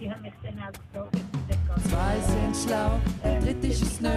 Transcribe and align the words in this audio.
die 0.00 0.10
haben 0.10 0.22
mich 0.22 0.32
dann 0.42 0.58
auch 0.58 0.72
gefragt, 0.72 1.16
Zwei 1.88 2.20
sind 2.20 2.56
schlau, 2.56 3.00
der 3.22 3.40
dritte 3.40 3.66
ist 3.66 3.82
es 3.82 4.00
nö. 4.00 4.08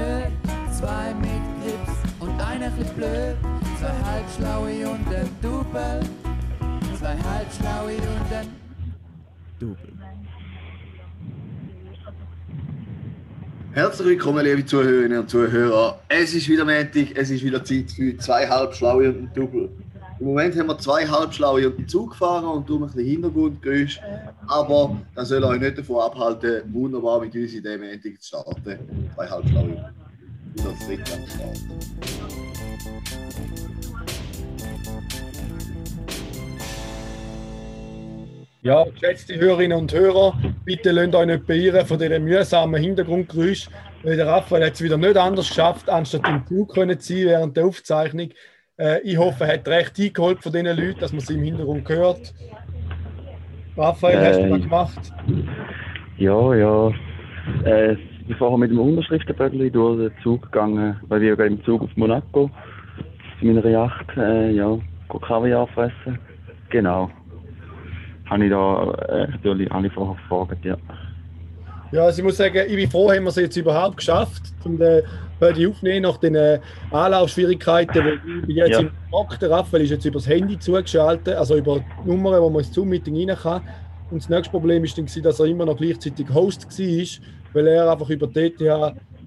Zwei 0.71 1.13
mit 1.15 1.41
Grips 1.61 1.97
und 2.19 2.39
einer 2.41 2.69
bisschen 2.69 2.95
blöd. 2.95 3.35
Zwei 3.79 3.93
halbschlaue 4.11 4.89
und 4.89 5.15
ein 5.15 5.29
Double. 5.41 5.99
Zwei 6.97 7.15
halbschlaue 7.17 7.95
und 7.95 8.33
ein 8.33 8.47
Double. 9.59 9.93
Herzlich 13.73 14.07
willkommen, 14.07 14.43
liebe 14.43 14.65
Zuhörerinnen 14.65 15.19
und 15.19 15.29
Zuhörer. 15.29 15.99
Es 16.09 16.33
ist 16.33 16.49
wieder 16.49 16.65
Montag, 16.65 17.15
es 17.15 17.29
ist 17.29 17.43
wieder 17.43 17.63
Zeit 17.63 17.91
für 17.91 18.17
zwei 18.17 18.47
Halbschlaue 18.47 19.09
und 19.09 19.17
ein 19.19 19.31
Double. 19.35 19.69
Im 20.19 20.25
Moment 20.25 20.57
haben 20.57 20.67
wir 20.67 20.77
zwei 20.79 21.07
Halbschlaue 21.07 21.67
und 21.67 21.77
den 21.77 21.87
Zug 21.87 22.11
gefahren 22.11 22.45
und 22.45 22.67
darum 22.67 22.83
ein 22.83 22.87
bisschen 22.87 23.05
Hintergrundgeräusch. 23.05 23.99
Aber 24.47 24.97
das 25.13 25.29
soll 25.29 25.43
euch 25.43 25.59
nicht 25.59 25.77
davon 25.77 26.01
abhalten, 26.01 26.73
wunderbar 26.73 27.21
mit 27.21 27.35
uns 27.35 27.53
in 27.53 27.61
diesem 27.61 27.81
Montag 27.81 28.19
zu 28.19 28.27
starten. 28.27 29.11
Zwei 29.13 29.27
Halbschlaue 29.27 29.93
und 30.57 30.65
das 30.65 30.87
dritte 30.87 31.13
am 31.13 31.27
Start. 31.27 31.59
Ja, 38.63 38.85
geschätzte 38.85 39.37
Hörerinnen 39.37 39.77
und 39.77 39.93
Hörer, 39.93 40.35
bitte 40.65 40.91
lasst 40.91 41.13
euch 41.13 41.27
nicht 41.27 41.45
beirren 41.45 41.85
von 41.85 41.99
diesen 41.99 42.23
mühsamen 42.23 42.81
Hintergrundgeräusch, 42.81 43.69
weil 44.01 44.17
der 44.17 44.25
Raphael 44.25 44.65
hat 44.65 44.73
es 44.73 44.81
wieder 44.81 44.97
nicht 44.97 45.15
anders 45.15 45.49
geschafft, 45.49 45.87
anstatt 45.87 46.27
im 46.27 46.43
Zug 46.47 46.73
zu 46.73 46.81
sein 46.81 47.25
während 47.27 47.55
der 47.55 47.65
Aufzeichnung. 47.65 48.31
Äh, 48.79 49.01
ich 49.01 49.17
hoffe, 49.17 49.45
er 49.45 49.55
hat 49.55 49.67
recht 49.67 49.99
eingeholt 49.99 50.41
von 50.43 50.51
diesen 50.51 50.67
Leuten, 50.67 50.99
dass 50.99 51.11
man 51.11 51.21
sie 51.21 51.35
im 51.35 51.43
Hintergrund 51.43 51.87
hört. 51.89 52.33
Raphael, 53.75 54.23
hast 54.23 54.43
du 54.43 54.47
Äh, 54.47 54.49
das 54.49 54.61
gemacht? 54.61 55.13
Ja, 56.17 56.55
ja. 56.55 56.91
Äh, 57.65 57.93
ich 57.93 58.27
bin 58.27 58.37
vorher 58.37 58.57
mit 58.57 58.71
dem 58.71 58.79
Unterschriftenböckchen 58.79 59.71
durch 59.71 59.99
den 60.11 60.21
Zug 60.23 60.43
gegangen, 60.43 60.99
weil 61.07 61.21
wir 61.21 61.35
gehen 61.37 61.57
im 61.57 61.63
Zug 61.63 61.81
auf 61.83 61.95
Monaco 61.95 62.51
zu 63.39 63.45
meiner 63.45 63.65
Yacht, 63.65 64.07
äh, 64.17 64.51
ja, 64.51 64.77
Kaviar 65.21 65.67
fressen. 65.67 66.19
Genau. 66.69 67.09
Habe 68.25 68.45
ich 68.45 68.51
da 68.51 68.93
äh, 69.09 69.27
natürlich 69.31 69.71
alle 69.71 69.89
vorher 69.91 70.15
gefragt, 70.15 70.65
ja. 70.65 70.77
Ja, 71.91 72.03
also 72.03 72.19
ich 72.19 72.23
muss 72.25 72.37
sagen, 72.37 72.61
ich 72.67 72.75
bin 72.75 72.89
froh, 72.89 73.09
haben 73.11 73.23
wir 73.23 73.29
es 73.29 73.35
jetzt 73.37 73.55
überhaupt 73.55 73.97
geschafft, 73.97 74.41
um 74.63 74.77
den 74.77 75.03
Bödi 75.39 75.67
aufzunehmen 75.67 76.01
nach 76.03 76.17
den 76.17 76.35
äh, 76.35 76.59
Anlaufschwierigkeiten, 76.91 78.03
ich 78.41 78.45
bin 78.47 78.55
jetzt 78.57 78.71
Ja. 78.71 78.79
im 78.79 78.91
Block, 79.09 79.39
der 79.39 79.51
Raphael 79.51 79.83
ist 79.83 79.91
jetzt 79.91 80.05
über 80.05 80.19
das 80.19 80.27
Handy 80.27 80.59
zugeschaltet, 80.59 81.35
also 81.35 81.55
über 81.57 81.79
die 82.03 82.09
Nummern, 82.09 82.41
wo 82.41 82.49
man 82.49 82.63
ins 82.63 82.73
Zoom-Meeting 82.73 83.29
rein 83.29 83.37
kann. 83.37 83.61
Und 84.09 84.21
das 84.21 84.29
nächste 84.29 84.51
Problem 84.51 84.83
ist 84.83 84.97
dann, 84.97 85.05
dass 85.23 85.39
er 85.39 85.45
immer 85.45 85.65
noch 85.65 85.77
gleichzeitig 85.77 86.27
Host 86.33 86.65
war, 86.67 87.23
weil 87.53 87.67
er 87.67 87.91
einfach 87.91 88.09
über 88.09 88.27
die 88.27 88.39
ETH 88.39 88.61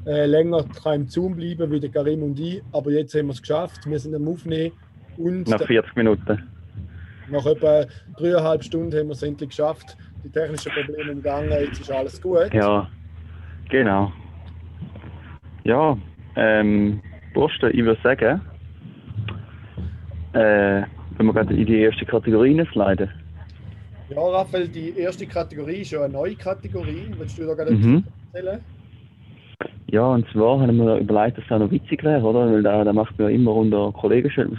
äh, 0.07 0.27
länger 0.27 0.65
kann 0.83 1.03
im 1.03 1.09
Zoom 1.09 1.37
bleiben 1.37 1.71
wie 1.71 1.81
der 1.81 1.91
Karim 1.91 2.23
und 2.23 2.39
ich. 2.41 2.63
Aber 2.73 2.91
jetzt 2.91 3.15
haben 3.15 3.27
wir 3.27 3.33
es 3.35 3.41
geschafft, 3.41 3.81
wir 3.89 3.99
sind 3.99 4.15
am 4.15 4.27
Aufnehmen 4.29 4.73
und 5.17 5.49
Nach 5.49 5.63
40 5.63 5.95
Minuten. 5.97 6.43
nach 7.31 7.47
etwa 7.47 7.85
dreieinhalb 8.19 8.65
Stunden 8.65 8.99
haben 8.99 9.09
wir 9.09 9.13
es 9.13 9.23
endlich 9.23 9.51
geschafft. 9.51 9.97
Die 10.25 10.31
technischen 10.31 10.73
Probleme 10.73 11.13
umgangen, 11.13 11.51
jetzt 11.51 11.81
ist 11.81 11.91
alles 11.91 12.21
gut. 12.21 12.53
Ja, 12.53 12.89
genau. 13.69 14.13
Ja, 15.65 15.97
ähm, 16.37 17.01
Bursten, 17.35 17.71
ich 17.73 17.85
würde 17.85 18.01
sagen, 18.03 18.41
äh, 20.33 20.83
wenn 21.17 21.27
wir 21.27 21.33
gerade 21.33 21.55
in 21.55 21.67
die 21.67 21.81
erste 21.81 22.05
Kategorie 22.05 22.65
sliden. 22.73 23.11
Ja, 24.09 24.21
Raphael, 24.21 24.69
die 24.69 24.97
erste 24.99 25.27
Kategorie 25.27 25.83
ist 25.83 25.93
ja 25.93 26.03
eine 26.05 26.13
neue 26.13 26.35
Kategorie. 26.35 27.07
Willst 27.17 27.39
du 27.39 27.47
da 27.47 27.55
gerade 27.55 27.73
Mhm. 27.73 28.05
erzählen? 28.33 28.61
Ja, 29.87 30.07
und 30.07 30.27
zwar 30.31 30.61
haben 30.61 30.77
wir 30.77 30.99
überlegt, 30.99 31.39
dass 31.39 31.45
das 31.49 31.57
auch 31.57 31.65
noch 31.65 31.71
witzig 31.71 32.03
wäre, 32.05 32.23
oder? 32.23 32.51
Weil 32.51 32.63
da, 32.63 32.85
da 32.85 32.93
macht 32.93 33.19
man 33.19 33.29
ja 33.29 33.35
immer 33.35 33.55
unter 33.55 33.93
Kollegen 33.93 34.31
schön. 34.31 34.59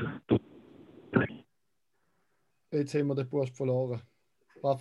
Jetzt 2.71 2.93
haben 2.95 3.07
wir 3.07 3.15
den 3.15 3.29
Bursch 3.29 3.51
verloren. 3.51 4.01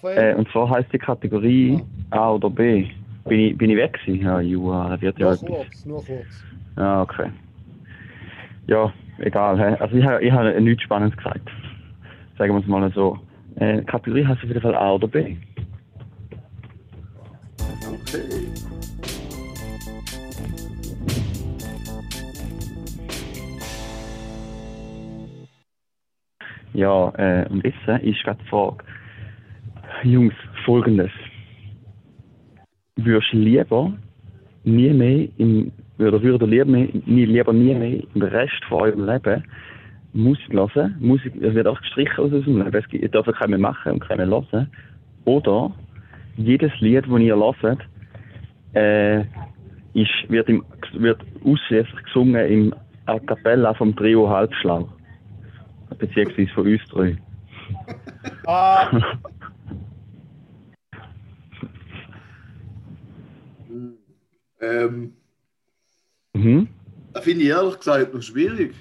Äh, 0.05 0.35
und 0.35 0.49
zwar 0.51 0.69
heißt 0.69 0.93
die 0.93 0.99
Kategorie 0.99 1.83
A 2.11 2.33
oder 2.33 2.51
B. 2.51 2.87
Bin 3.27 3.39
ich, 3.41 3.57
bin 3.59 3.71
ich 3.71 3.77
weg 3.77 3.99
gewesen? 4.05 4.23
Ja, 4.25 4.41
Jua, 4.41 4.89
da 4.91 5.01
wird 5.01 5.19
ja 5.19 5.29
nur 5.31 5.39
kurz, 5.39 5.85
nur 5.87 6.05
kurz. 6.05 6.27
Ja, 6.77 7.03
okay. 7.03 7.31
Ja, 8.67 8.93
egal. 9.19 9.59
hä? 9.59 9.77
Also 9.81 9.97
ich, 9.97 10.05
habe- 10.05 10.23
ich 10.23 10.33
habe 10.33 10.61
nichts 10.61 10.83
Spannendes 10.83 11.17
gesagt. 11.17 11.49
Sagen 12.39 12.55
wir 12.55 12.61
es 12.61 12.67
mal 12.67 12.91
so. 12.93 13.19
Äh, 13.57 13.83
Kategorie 13.83 14.25
heißt 14.27 14.43
auf 14.43 14.49
jeden 14.49 14.61
Fall 14.61 14.75
A 14.75 14.93
oder 14.93 15.09
B. 15.09 15.37
Okay. 18.03 18.49
Ja, 26.73 27.11
äh, 27.17 27.47
und 27.51 27.65
jetzt 27.65 27.77
ist 28.05 28.23
gerade 28.23 28.39
die 28.43 28.49
Frage. 28.49 28.77
Jungs, 30.03 30.35
folgendes. 30.65 31.11
Würdest 32.97 33.33
du 33.33 33.39
lieber 33.39 33.93
nie 34.65 34.91
mehr 34.91 35.29
im, 35.39 35.73
oder 35.99 36.23
würdet 36.23 36.49
lieber, 36.49 36.65
nie, 36.67 37.25
lieber 37.25 37.53
nie 37.53 37.75
mehr 37.75 38.03
im 38.15 38.23
Rest 38.23 38.65
von 38.69 38.83
eurem 38.83 39.07
Leben 39.07 39.45
Musik 40.13 40.53
hören? 40.53 40.97
Musik 41.01 41.35
es 41.41 41.55
wird 41.55 41.67
auch 41.67 41.81
gestrichen 41.81 42.25
aus 42.25 42.33
unserem 42.33 42.63
Leben. 42.63 42.75
Es 42.75 42.89
gibt, 42.89 43.03
ihr 43.03 43.09
dürft 43.09 43.33
keinen 43.35 43.51
mehr 43.51 43.59
machen 43.59 43.93
und 43.93 44.01
keinen 44.01 44.29
mehr 44.29 44.43
hören. 44.51 44.71
Oder 45.25 45.73
jedes 46.37 46.73
Lied, 46.81 47.05
das 47.07 47.21
ihr 47.21 47.37
hört, 47.37 47.81
äh, 48.75 49.21
ist, 49.95 50.29
wird, 50.29 50.49
im, 50.49 50.65
wird 50.95 51.21
ausschließlich 51.45 52.05
gesungen 52.05 52.47
im 52.47 52.75
A 53.07 53.19
Cappella 53.19 53.75
vom 53.75 53.95
Trio 53.97 54.29
Halbschlau. 54.29 54.89
Beziehungsweise 55.99 56.49
von 56.55 56.67
uns 56.67 56.83
drei. 56.91 57.17
Ah, 58.47 58.89
Ähm, 64.61 65.13
mhm. 66.35 66.69
das 67.13 67.25
finde 67.25 67.45
ich 67.45 67.49
ehrlich 67.49 67.79
gesagt 67.79 68.15
noch 68.15 68.23
schwierig. 68.23 68.75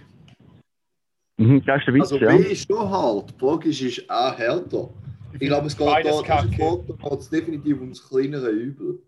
Mhm. 1.37 1.63
Das 1.65 1.79
ist 1.79 1.87
der 1.87 1.93
Witz, 1.93 2.11
Also 2.11 2.17
ja. 2.17 2.35
B 2.35 2.43
ist 2.43 2.67
schon 2.67 2.89
hart. 2.89 3.33
Frage 3.39 3.69
ist, 3.69 3.81
ist 3.81 4.09
A 4.09 4.35
härter. 4.35 4.89
Ich 5.33 5.47
glaube, 5.47 5.67
es 5.67 5.77
geht 5.77 5.87
da, 5.87 5.93
Beides 5.93 6.21
da 6.23 7.15
es 7.15 7.29
definitiv 7.29 7.79
ums 7.79 8.07
kleinere 8.07 8.49
Übel. 8.49 8.99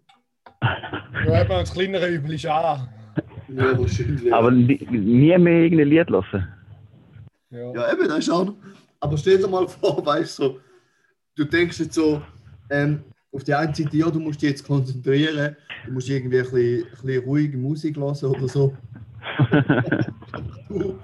ja, 0.61 1.41
eben, 1.41 1.49
das 1.49 1.73
kleinere 1.73 2.07
Übel 2.07 2.33
ist 2.33 2.45
A. 2.45 2.87
Ja, 3.49 3.77
wahrscheinlich. 3.77 4.33
Aber 4.33 4.51
nie, 4.51 5.37
mehr 5.37 5.63
irgendein 5.63 5.87
Lied 5.89 6.09
hören. 6.09 6.47
Ja. 7.49 7.73
Ja, 7.73 7.93
eben, 7.93 8.07
das 8.07 8.19
ist 8.19 8.29
auch 8.29 8.45
noch. 8.45 8.55
Aber 8.99 9.17
stell 9.17 9.39
dir 9.39 9.47
mal 9.47 9.67
vor, 9.81 10.05
weißt 10.05 10.39
du, 10.39 10.43
so, 10.43 10.59
du 11.35 11.43
denkst 11.43 11.79
jetzt 11.79 11.95
so, 11.95 12.21
ähm, 12.69 13.03
auf 13.33 13.43
die 13.43 13.53
eine 13.53 13.73
Seite, 13.73 13.97
ja, 13.97 14.09
du 14.09 14.19
musst 14.19 14.41
dich 14.41 14.51
jetzt 14.51 14.65
konzentrieren, 14.65 15.55
du 15.85 15.91
musst 15.91 16.09
irgendwie 16.09 16.39
ein 16.39 16.43
bisschen, 16.43 16.83
ein 16.83 16.91
bisschen 16.91 17.23
ruhige 17.23 17.57
Musik 17.57 17.97
hören 17.97 18.25
oder 18.25 18.47
so. 18.47 18.75
Du, 20.69 20.97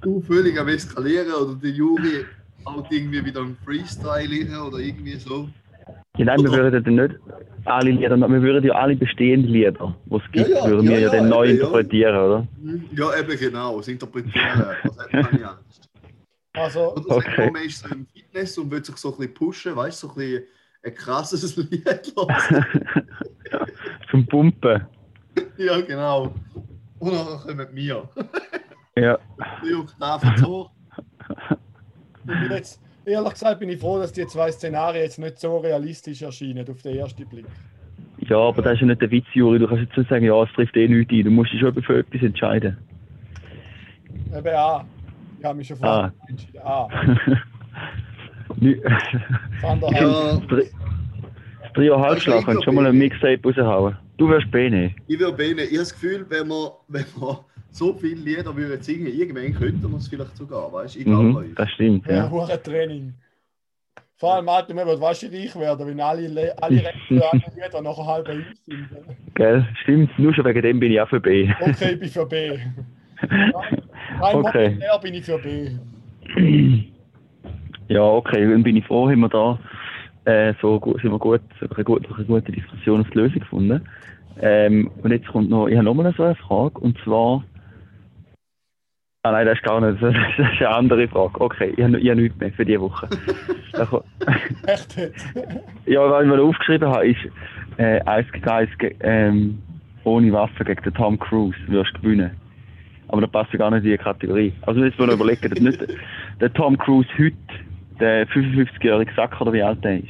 du 0.00 0.20
völlig 0.20 0.58
am 0.58 0.68
Eskalieren 0.68 1.32
oder 1.32 1.56
der 1.56 1.70
Juri 1.70 2.24
halt 2.64 2.86
irgendwie 2.90 3.24
wieder 3.24 3.40
im 3.40 3.56
Freestyle 3.64 4.62
oder 4.62 4.78
irgendwie 4.78 5.16
so. 5.16 5.48
Ja, 6.16 6.26
nein, 6.26 6.42
wir 6.42 6.52
würden 6.52 6.84
dann 6.84 6.94
nicht 6.94 7.18
alle 7.64 7.90
Lieder, 7.90 8.16
wir 8.16 8.42
würden 8.42 8.64
ja 8.64 8.74
alle 8.74 8.94
bestehenden 8.94 9.50
Lieder, 9.50 9.96
die 10.06 10.14
es 10.14 10.32
gibt, 10.32 10.48
Ja, 10.48 10.58
ja, 10.58 10.70
würden 10.70 10.88
wir 10.88 10.92
ja, 10.92 10.98
ja, 10.98 11.06
ja, 11.06 11.20
dann 11.20 11.28
neu 11.28 11.46
eben, 11.46 11.58
ja. 11.58 11.64
interpretieren, 11.64 12.16
oder? 12.16 12.48
Ja, 12.92 13.18
eben 13.18 13.38
genau, 13.38 13.76
das 13.78 13.88
Interpretieren, 13.88 14.64
das 14.84 14.98
hat 14.98 15.12
man 15.12 15.32
nicht 15.32 15.44
Angst. 15.44 15.90
Also, 16.54 16.94
okay. 16.96 17.50
man 17.50 17.64
ist 17.64 17.78
so 17.78 17.94
im 17.94 18.06
Fitness 18.06 18.58
und 18.58 18.70
will 18.70 18.84
sich 18.84 18.96
so 18.96 19.12
ein 19.12 19.16
bisschen 19.16 19.34
pushen, 19.34 19.76
weißt 19.76 20.02
du, 20.02 20.06
so 20.06 20.12
ein 20.12 20.16
bisschen 20.16 20.44
ein 20.82 20.94
krasses 20.94 21.56
Lied 21.70 22.12
hören. 22.14 22.66
Zum 24.12 24.24
Pumpen. 24.26 24.86
Ja, 25.56 25.80
genau. 25.80 26.34
Und 26.98 27.12
dann 27.14 27.38
kommen 27.38 27.68
wir. 27.72 28.08
Ja. 28.96 29.18
Die 29.66 29.74
Oktaven 29.74 30.36
zu 30.36 30.68
ich 32.24 32.40
bin 32.40 32.50
jetzt, 32.50 32.80
ehrlich 33.06 33.32
gesagt 33.32 33.58
bin 33.60 33.70
ich 33.70 33.80
froh, 33.80 33.98
dass 33.98 34.12
die 34.12 34.26
zwei 34.26 34.52
Szenarien 34.52 35.02
jetzt 35.04 35.18
nicht 35.18 35.38
so 35.40 35.56
realistisch 35.56 36.20
erscheinen 36.22 36.68
auf 36.68 36.82
den 36.82 36.96
ersten 36.98 37.26
Blick. 37.26 37.46
ja, 38.18 38.36
aber 38.36 38.60
das 38.62 38.74
ist 38.74 38.80
ja 38.82 38.86
nicht 38.88 39.00
der 39.00 39.10
Witz, 39.10 39.24
Juri. 39.32 39.58
Du 39.58 39.66
kannst 39.66 39.84
jetzt 39.84 39.96
nicht 39.96 40.10
sagen, 40.10 40.24
ja, 40.26 40.42
es 40.42 40.52
trifft 40.52 40.76
eh 40.76 40.86
nichts 40.86 41.10
ein. 41.12 41.24
Du 41.24 41.30
musst 41.30 41.50
dich 41.52 41.60
schon 41.60 41.82
für 41.82 41.98
etwas 42.00 42.22
entscheiden. 42.22 42.76
Eben 44.36 44.48
A. 44.54 44.84
Ich 45.38 45.44
habe 45.46 45.56
mich 45.56 45.66
schon 45.66 45.78
vorher 45.78 46.12
entschieden. 46.28 46.60
A. 46.62 46.88
Nü- 48.60 48.82
Das 48.82 49.70
andere 49.70 49.90
Ich 49.92 50.00
halt. 50.00 50.12
Ja. 50.12 50.40
finde, 50.40 50.70
das 51.74 51.84
Tri- 51.84 51.88
das 51.88 51.98
Trio 51.98 52.00
Halbschlag 52.00 52.44
kannst 52.44 52.64
schon 52.64 52.74
mal 52.74 52.86
ein 52.86 52.96
Mixtape 52.98 53.40
raushauen. 53.44 53.96
Du 54.18 54.28
wirst 54.28 54.50
B 54.50 54.68
nehmen. 54.70 54.94
Ich 55.08 55.18
würde 55.18 55.36
bene, 55.36 55.62
ich 55.62 55.68
habe 55.70 55.78
das 55.78 55.92
Gefühl, 55.92 56.26
wenn 56.28 56.48
wir, 56.48 56.72
wenn 56.88 57.04
wir 57.16 57.44
so 57.70 57.94
viele 57.94 58.20
Lieder 58.20 58.54
würden 58.54 58.80
singen, 58.82 59.06
irgendwann 59.06 59.54
könnten 59.54 59.90
wir 59.90 59.96
es 59.96 60.08
vielleicht 60.08 60.36
sogar, 60.36 60.72
weißt 60.72 60.94
du? 60.94 60.98
Ich 61.00 61.04
glaube 61.06 61.24
Mhm, 61.24 61.36
euch. 61.36 61.54
das 61.56 61.70
stimmt, 61.70 62.06
Ja, 62.06 62.30
ja. 62.30 62.56
Training. 62.58 63.14
Vor 64.16 64.34
allem, 64.34 64.48
Alter, 64.48 64.74
man 64.74 64.86
wird 64.86 65.00
wahrscheinlich 65.00 65.54
reich 65.54 65.60
werden, 65.60 65.86
wenn 65.86 66.00
alle, 66.00 66.28
Le- 66.28 66.54
alle 66.62 66.76
Restaurants 67.10 67.80
nachher 67.82 68.06
halb 68.06 68.26
bei 68.26 68.34
uns 68.34 68.64
sind. 68.64 68.88
Gell? 69.34 69.66
Stimmt, 69.82 70.16
nur 70.18 70.32
schon 70.34 70.44
wegen 70.44 70.62
dem 70.62 70.78
bin 70.78 70.92
ich 70.92 71.00
auch 71.00 71.08
für 71.08 71.20
B. 71.20 71.50
Okay, 71.60 71.92
ich 71.94 71.98
bin 72.00 72.08
für 72.08 72.26
B. 72.26 72.58
Rein 74.20 74.44
Okay. 74.44 74.78
bin 75.02 75.14
ich 75.14 75.24
für 75.24 75.38
B. 75.38 75.70
Ja, 77.88 78.02
okay, 78.02 78.48
dann 78.48 78.62
bin 78.62 78.76
ich 78.76 78.86
froh, 78.86 79.10
haben 79.10 79.20
wir 79.20 79.28
da 79.28 79.58
äh, 80.24 80.54
so 80.60 80.78
sind 81.02 81.10
wir 81.12 81.18
gut, 81.18 81.40
eine 81.60 81.84
gute, 81.84 82.14
eine 82.14 82.24
gute 82.24 82.52
Diskussion 82.52 83.04
die 83.12 83.18
Lösung 83.18 83.40
gefunden. 83.40 83.80
Ähm, 84.40 84.90
und 85.02 85.10
jetzt 85.10 85.26
kommt 85.28 85.50
noch, 85.50 85.66
ich 85.68 85.74
habe 85.76 85.84
nochmal 85.84 86.12
so 86.16 86.22
eine 86.24 86.34
Frage, 86.36 86.78
und 86.78 86.96
zwar, 87.04 87.44
ah 89.24 89.32
nein, 89.32 89.46
das 89.46 89.58
ist 89.58 89.64
gar 89.64 89.80
nicht, 89.80 90.02
das 90.02 90.14
ist 90.14 90.60
eine 90.60 90.68
andere 90.68 91.08
Frage. 91.08 91.40
Okay, 91.40 91.74
ich 91.76 91.82
habe, 91.84 91.98
ich 91.98 92.08
habe 92.10 92.20
nichts 92.22 92.38
mehr 92.38 92.52
für 92.52 92.64
diese 92.64 92.80
Woche. 92.80 93.08
Echt 94.66 94.96
ja, 95.86 96.10
was 96.10 96.22
ich 96.24 96.28
mir 96.28 96.40
aufgeschrieben 96.42 96.88
habe, 96.88 97.08
ist, 97.08 97.20
äh, 97.78 98.00
eins 98.02 98.30
gegen 98.32 98.48
eins 98.48 98.70
ge- 98.78 98.94
ähm, 99.00 99.58
ohne 100.04 100.32
Waffe 100.32 100.64
gegen 100.64 100.82
den 100.82 100.94
Tom 100.94 101.18
Cruise 101.18 101.56
wirst 101.68 101.94
du 101.96 102.00
gewinnen. 102.02 102.30
Aber 103.08 103.20
das 103.22 103.30
passt 103.30 103.52
ja 103.52 103.58
gar 103.58 103.70
nicht 103.70 103.84
in 103.84 103.90
die 103.92 103.98
Kategorie. 103.98 104.52
Also 104.62 104.82
jetzt 104.84 104.98
mal 104.98 105.10
überlegen, 105.10 105.48
dass 105.50 105.60
nicht 105.60 105.78
der 106.40 106.52
Tom 106.52 106.78
Cruise 106.78 107.08
heute, 107.18 107.34
der 108.00 108.26
55-jährige 108.28 109.12
Sack 109.14 109.40
oder 109.40 109.52
wie 109.52 109.62
alt 109.62 109.82
der 109.84 109.98
ist. 109.98 110.08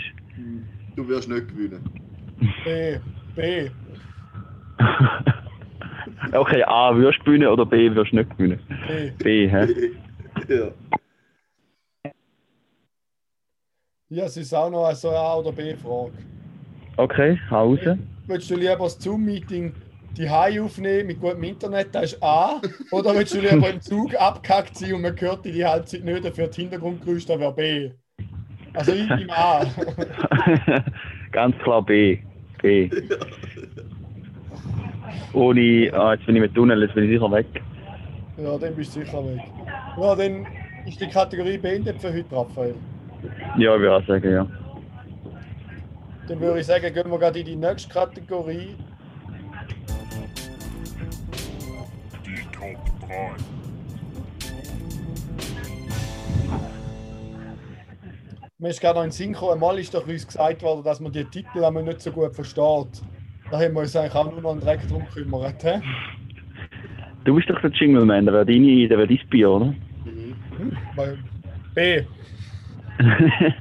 Du 0.96 1.06
wirst 1.08 1.28
nicht 1.28 1.48
gewinnen. 1.48 1.82
B. 2.64 2.98
B. 3.34 3.70
okay, 6.32 6.62
A, 6.64 6.96
wirst 6.96 7.20
du 7.20 7.24
gewinnen 7.24 7.48
oder 7.48 7.64
B, 7.64 7.94
wirst 7.94 8.12
du 8.12 8.16
nicht 8.16 8.36
gewinnen? 8.36 8.60
B. 8.88 9.10
B, 9.22 9.48
hä? 9.48 9.66
ja. 10.48 10.70
Ja, 14.08 14.24
es 14.24 14.36
ist 14.36 14.52
auch 14.52 14.68
noch 14.68 14.84
eine 14.84 14.94
so 14.94 15.08
eine 15.08 15.18
A- 15.18 15.36
oder 15.36 15.52
B-Frage. 15.52 16.12
Okay, 16.98 17.40
hau 17.50 17.70
raus. 17.70 17.80
Willst 18.26 18.50
du 18.50 18.56
lieber 18.56 18.76
das 18.76 18.98
Zoom-Meeting 19.00 19.72
die 20.16 20.28
Hai 20.28 20.60
aufnehmen 20.60 21.06
mit 21.06 21.20
gutem 21.20 21.42
Internet, 21.42 21.94
das 21.94 22.12
ist 22.12 22.22
A? 22.22 22.60
Oder 22.90 23.14
willst 23.14 23.34
du 23.34 23.40
lieber 23.40 23.70
im 23.70 23.80
Zug 23.80 24.14
abgehackt 24.14 24.76
sein 24.76 24.94
und 24.94 25.02
man 25.02 25.18
hört 25.18 25.44
dich 25.44 25.54
die 25.54 25.64
Halbzeit 25.64 26.04
nicht 26.04 26.34
für 26.34 26.46
das 26.46 26.56
Hintergrundgeräusch, 26.56 27.26
das 27.26 27.38
wäre 27.38 27.54
B? 27.54 27.90
Also 28.74 28.92
ich 28.92 29.08
bin 29.08 29.30
A. 29.30 29.64
Ganz 31.32 31.56
klar 31.58 31.82
B. 31.82 32.18
B. 32.60 32.90
Ohne, 35.32 35.90
ah, 35.94 36.14
jetzt 36.14 36.26
bin 36.26 36.36
ich 36.36 36.42
mit 36.42 36.54
Tunnel, 36.54 36.82
jetzt 36.82 36.94
bin 36.94 37.04
ich 37.04 37.10
sicher 37.10 37.30
weg. 37.30 37.46
Ja, 38.36 38.58
dann 38.58 38.74
bist 38.74 38.96
du 38.96 39.00
sicher 39.00 39.24
weg. 39.24 39.40
Ja, 39.98 40.14
dann 40.14 40.46
ist 40.86 41.00
die 41.00 41.08
Kategorie 41.08 41.58
beendet 41.58 42.00
für 42.00 42.12
heute, 42.12 42.34
Raphael. 42.34 42.74
Ja, 43.58 43.74
ich 43.74 43.80
würde 43.80 43.96
auch 43.96 44.06
sagen, 44.06 44.30
ja. 44.30 44.46
Dann 46.28 46.40
würde 46.40 46.60
ich 46.60 46.66
sagen, 46.66 46.92
gehen 46.92 47.10
wir 47.10 47.18
gerade 47.18 47.40
in 47.40 47.46
die 47.46 47.56
nächste 47.56 47.92
Kategorie. 47.92 48.74
Top 52.62 53.08
3. 53.08 53.34
Mir 58.58 58.68
ist 58.68 58.80
gerade 58.80 58.94
noch 58.98 59.02
in 59.04 59.08
den 59.10 59.12
Sinn 59.12 59.32
gekommen, 59.32 59.54
einmal 59.54 59.78
ist 59.80 59.92
doch 59.92 60.06
uns 60.06 60.24
gesagt 60.24 60.62
worden, 60.62 60.84
dass 60.84 61.00
man 61.00 61.10
die 61.10 61.24
Titel 61.24 61.68
nicht 61.82 62.00
so 62.00 62.12
gut 62.12 62.32
versteht. 62.32 63.02
Da 63.50 63.58
haben 63.60 63.74
wir 63.74 63.80
uns 63.80 63.96
eigentlich 63.96 64.14
auch 64.14 64.30
nur 64.30 64.40
noch 64.40 64.52
einen 64.52 64.60
Dreck 64.60 64.86
drum 64.88 65.04
gekümmert. 65.06 65.60
He? 65.62 65.80
Du 67.24 67.34
bist 67.34 67.50
doch 67.50 67.60
der 67.60 67.70
Jingle 67.70 68.04
Man, 68.04 68.24
der 68.26 68.34
wäre 68.34 68.46
deine, 68.46 68.86
der 68.88 68.98
wäre 68.98 69.08
dein 69.08 69.28
Bier, 69.28 69.50
oder? 69.50 69.74
Weil- 70.94 71.18
B. 71.74 72.02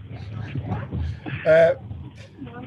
Äh, 1.44 1.74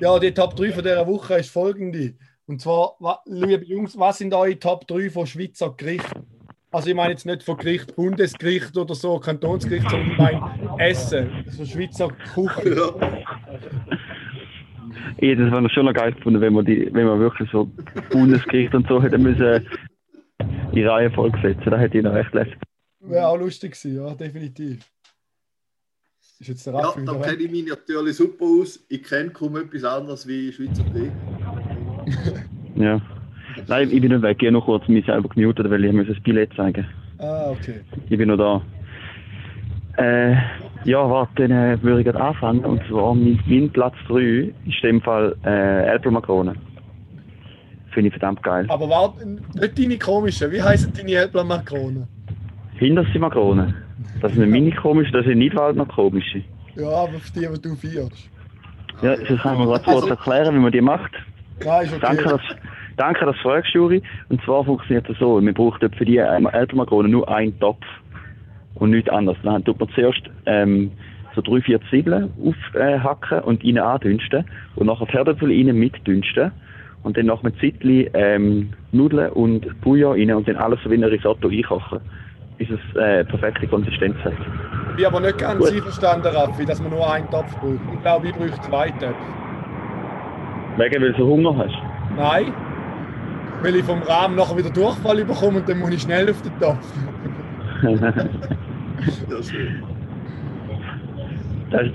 ja, 0.00 0.18
die 0.18 0.34
Top 0.34 0.56
3 0.56 0.72
von 0.72 0.82
dieser 0.82 1.06
Woche 1.06 1.34
ist 1.34 1.50
folgende. 1.50 2.14
Und 2.46 2.60
zwar, 2.60 2.96
wa- 3.00 3.20
liebe 3.26 3.64
Jungs, 3.64 3.98
was 3.98 4.18
sind 4.18 4.34
eure 4.34 4.58
Top 4.58 4.86
3 4.86 5.08
von 5.10 5.26
Schweizer 5.26 5.74
Gerichten? 5.76 6.26
Also 6.70 6.88
ich 6.88 6.94
meine 6.94 7.12
jetzt 7.12 7.24
nicht 7.24 7.42
von 7.42 7.56
Gericht, 7.56 7.94
Bundesgericht 7.96 8.76
oder 8.76 8.94
so, 8.94 9.18
Kantonsgericht, 9.18 9.88
sondern 9.88 10.10
ich 10.10 10.18
meine 10.18 10.74
Essen, 10.78 11.44
also 11.46 11.64
Schweizer 11.64 12.08
Küche. 12.08 12.74
ja. 12.74 13.24
Ja, 15.20 15.34
das 15.36 15.50
wäre 15.52 15.70
schon 15.70 15.86
noch 15.86 15.94
geil 15.94 16.12
gefunden, 16.12 16.40
wenn 16.40 16.52
man, 16.52 16.64
die, 16.64 16.92
wenn 16.92 17.06
man 17.06 17.18
wirklich 17.20 17.48
so 17.50 17.70
Bundesgericht 18.10 18.74
und 18.74 18.86
so 18.88 19.02
hätte 19.02 19.16
müssen 19.16 19.66
in 20.72 20.86
Reihenfolge 20.86 21.38
setzen. 21.40 21.70
Da 21.70 21.78
hätte 21.78 21.98
ich 21.98 22.04
noch 22.04 22.12
recht 22.12 22.34
lässig. 22.34 22.56
Wäre 23.00 23.28
auch 23.28 23.38
lustig 23.38 23.72
gewesen, 23.80 24.04
ja, 24.04 24.14
definitiv. 24.14 24.84
Ist 26.40 26.48
jetzt 26.48 26.66
der 26.66 26.74
ja, 26.74 26.80
Raffi 26.80 27.04
da 27.04 27.14
wieder 27.14 27.24
kenne 27.24 27.42
ich 27.44 27.50
mich 27.50 27.66
natürlich 27.66 28.16
super 28.16 28.44
aus. 28.44 28.84
Ich 28.88 29.02
kenne 29.02 29.30
kaum 29.30 29.56
etwas 29.56 29.84
anderes 29.84 30.26
wie 30.26 30.52
Schweizer 30.52 30.84
Tee. 30.92 31.10
Ja. 32.76 33.00
Nein, 33.68 33.88
ich 33.92 34.00
bin 34.00 34.10
nicht 34.10 34.22
weg. 34.22 34.38
Ich 34.40 34.46
habe 34.48 34.52
noch 34.54 34.64
kurz 34.64 34.88
mich 34.88 35.06
selber 35.06 35.28
gemutet, 35.28 35.70
weil 35.70 35.84
ich 35.84 35.92
muss 35.92 36.08
das 36.08 36.18
Billett 36.20 36.52
zeigen 36.56 36.84
Ah, 37.18 37.50
okay. 37.50 37.80
Ich 38.08 38.18
bin 38.18 38.28
noch 38.28 38.36
da. 38.36 38.62
Äh, 39.96 40.34
ja, 40.84 41.08
warte, 41.08 41.46
dann 41.48 41.52
äh, 41.52 41.82
würde 41.82 42.00
ich 42.00 42.06
gerade 42.06 42.20
anfangen. 42.20 42.64
Und 42.64 42.82
zwar 42.88 43.14
mein, 43.14 43.38
mein 43.46 43.70
Platz 43.70 43.94
3 44.08 44.20
ist 44.20 44.52
in 44.66 44.72
dem 44.82 45.00
Fall 45.00 45.36
äh, 45.44 45.94
Äpfelmakrone. 45.94 46.54
Finde 47.92 48.08
ich 48.08 48.14
verdammt 48.14 48.42
geil. 48.42 48.66
Aber 48.68 48.88
warte, 48.90 49.24
nicht 49.26 49.78
deine 49.78 49.98
komischen, 49.98 50.50
wie 50.50 50.60
heißen 50.60 50.92
deine 50.96 51.12
Äppelmakronen? 51.12 52.08
Hinterste 52.76 53.20
Makrone. 53.20 53.72
Das 54.20 54.32
sind 54.32 54.50
meine 54.50 54.72
komischen, 54.72 55.12
das 55.12 55.24
sind 55.24 55.38
nicht 55.38 55.54
Waldner 55.54 55.86
komische. 55.86 56.42
Ja, 56.74 56.88
aber 56.88 57.16
auf 57.16 57.30
die, 57.30 57.40
die 57.40 57.62
du 57.62 57.76
feierst. 57.76 58.28
Ja, 59.00 59.16
das 59.16 59.40
kann 59.40 59.58
man 59.58 59.68
gerade 59.68 59.84
kurz 59.84 60.10
erklären, 60.10 60.54
wie 60.56 60.58
man 60.58 60.72
die 60.72 60.80
macht. 60.80 61.12
Ist 61.60 61.68
okay. 61.68 61.98
Danke, 62.00 62.24
dass, 62.24 62.40
danke, 62.96 63.24
dass 63.26 63.36
du 63.36 63.42
fragst, 63.42 63.72
Juri. 63.72 64.02
Und 64.28 64.42
zwar 64.44 64.64
funktioniert 64.64 65.08
das 65.08 65.16
so, 65.18 65.40
man 65.40 65.54
braucht 65.54 65.80
für 65.80 66.04
die 66.04 66.18
Ältermakrone 66.18 67.08
nur 67.08 67.28
einen 67.28 67.58
Topf 67.60 67.84
und 68.74 68.90
nichts 68.90 69.10
anderes. 69.10 69.38
Dann 69.42 69.64
tut 69.64 69.78
man 69.78 69.88
zuerst 69.90 70.22
ähm, 70.46 70.90
so 71.34 71.42
drei, 71.42 71.60
vier 71.60 71.80
Zwiebeln 71.90 72.32
aufhacken 72.44 73.40
und 73.40 73.64
rein 73.64 73.78
andünsten 73.78 74.44
und 74.76 74.86
nachher 74.86 75.06
Herdöpfel 75.06 75.50
rein 75.50 75.76
mitdünsten 75.76 76.52
und 77.02 77.16
dann 77.16 77.26
noch 77.26 77.42
mit 77.42 77.58
Zittli 77.58 78.10
ähm, 78.14 78.70
Nudeln 78.92 79.30
und 79.32 79.80
Bouillon 79.80 80.18
rein 80.18 80.32
und 80.32 80.48
dann 80.48 80.56
alles 80.56 80.80
so 80.82 80.90
wie 80.90 80.94
ein 80.94 81.04
Risotto 81.04 81.48
einkochen, 81.48 82.00
bis 82.58 82.68
es 82.70 82.96
äh, 82.96 83.24
perfekte 83.24 83.66
Konsistenz 83.66 84.16
hat. 84.24 84.32
Ich 84.90 84.96
bin 84.96 85.06
aber 85.06 85.20
nicht 85.20 85.38
ganz 85.38 85.58
Gut. 85.58 85.72
einverstanden, 85.72 86.28
Raffi, 86.28 86.64
dass 86.64 86.80
man 86.80 86.90
nur 86.90 87.12
einen 87.12 87.30
Topf 87.30 87.54
braucht. 87.58 87.80
Ich 87.92 88.02
glaube, 88.02 88.28
ich 88.28 88.34
brauche 88.34 88.60
zwei 88.62 88.90
Töpfe. 88.90 89.43
Wegen, 90.76 91.02
weil 91.02 91.12
du 91.12 91.26
Hunger 91.26 91.56
hast. 91.56 91.74
Nein, 92.16 92.52
weil 93.62 93.76
ich 93.76 93.84
vom 93.84 94.02
Rahmen 94.02 94.36
nachher 94.36 94.56
wieder 94.56 94.70
Durchfall 94.70 95.24
bekomme 95.24 95.58
und 95.58 95.68
dann 95.68 95.78
muss 95.78 95.90
ich 95.90 96.02
schnell 96.02 96.28
auf 96.30 96.40
den 96.42 96.58
Topf. 96.60 96.92
Das 101.70 101.86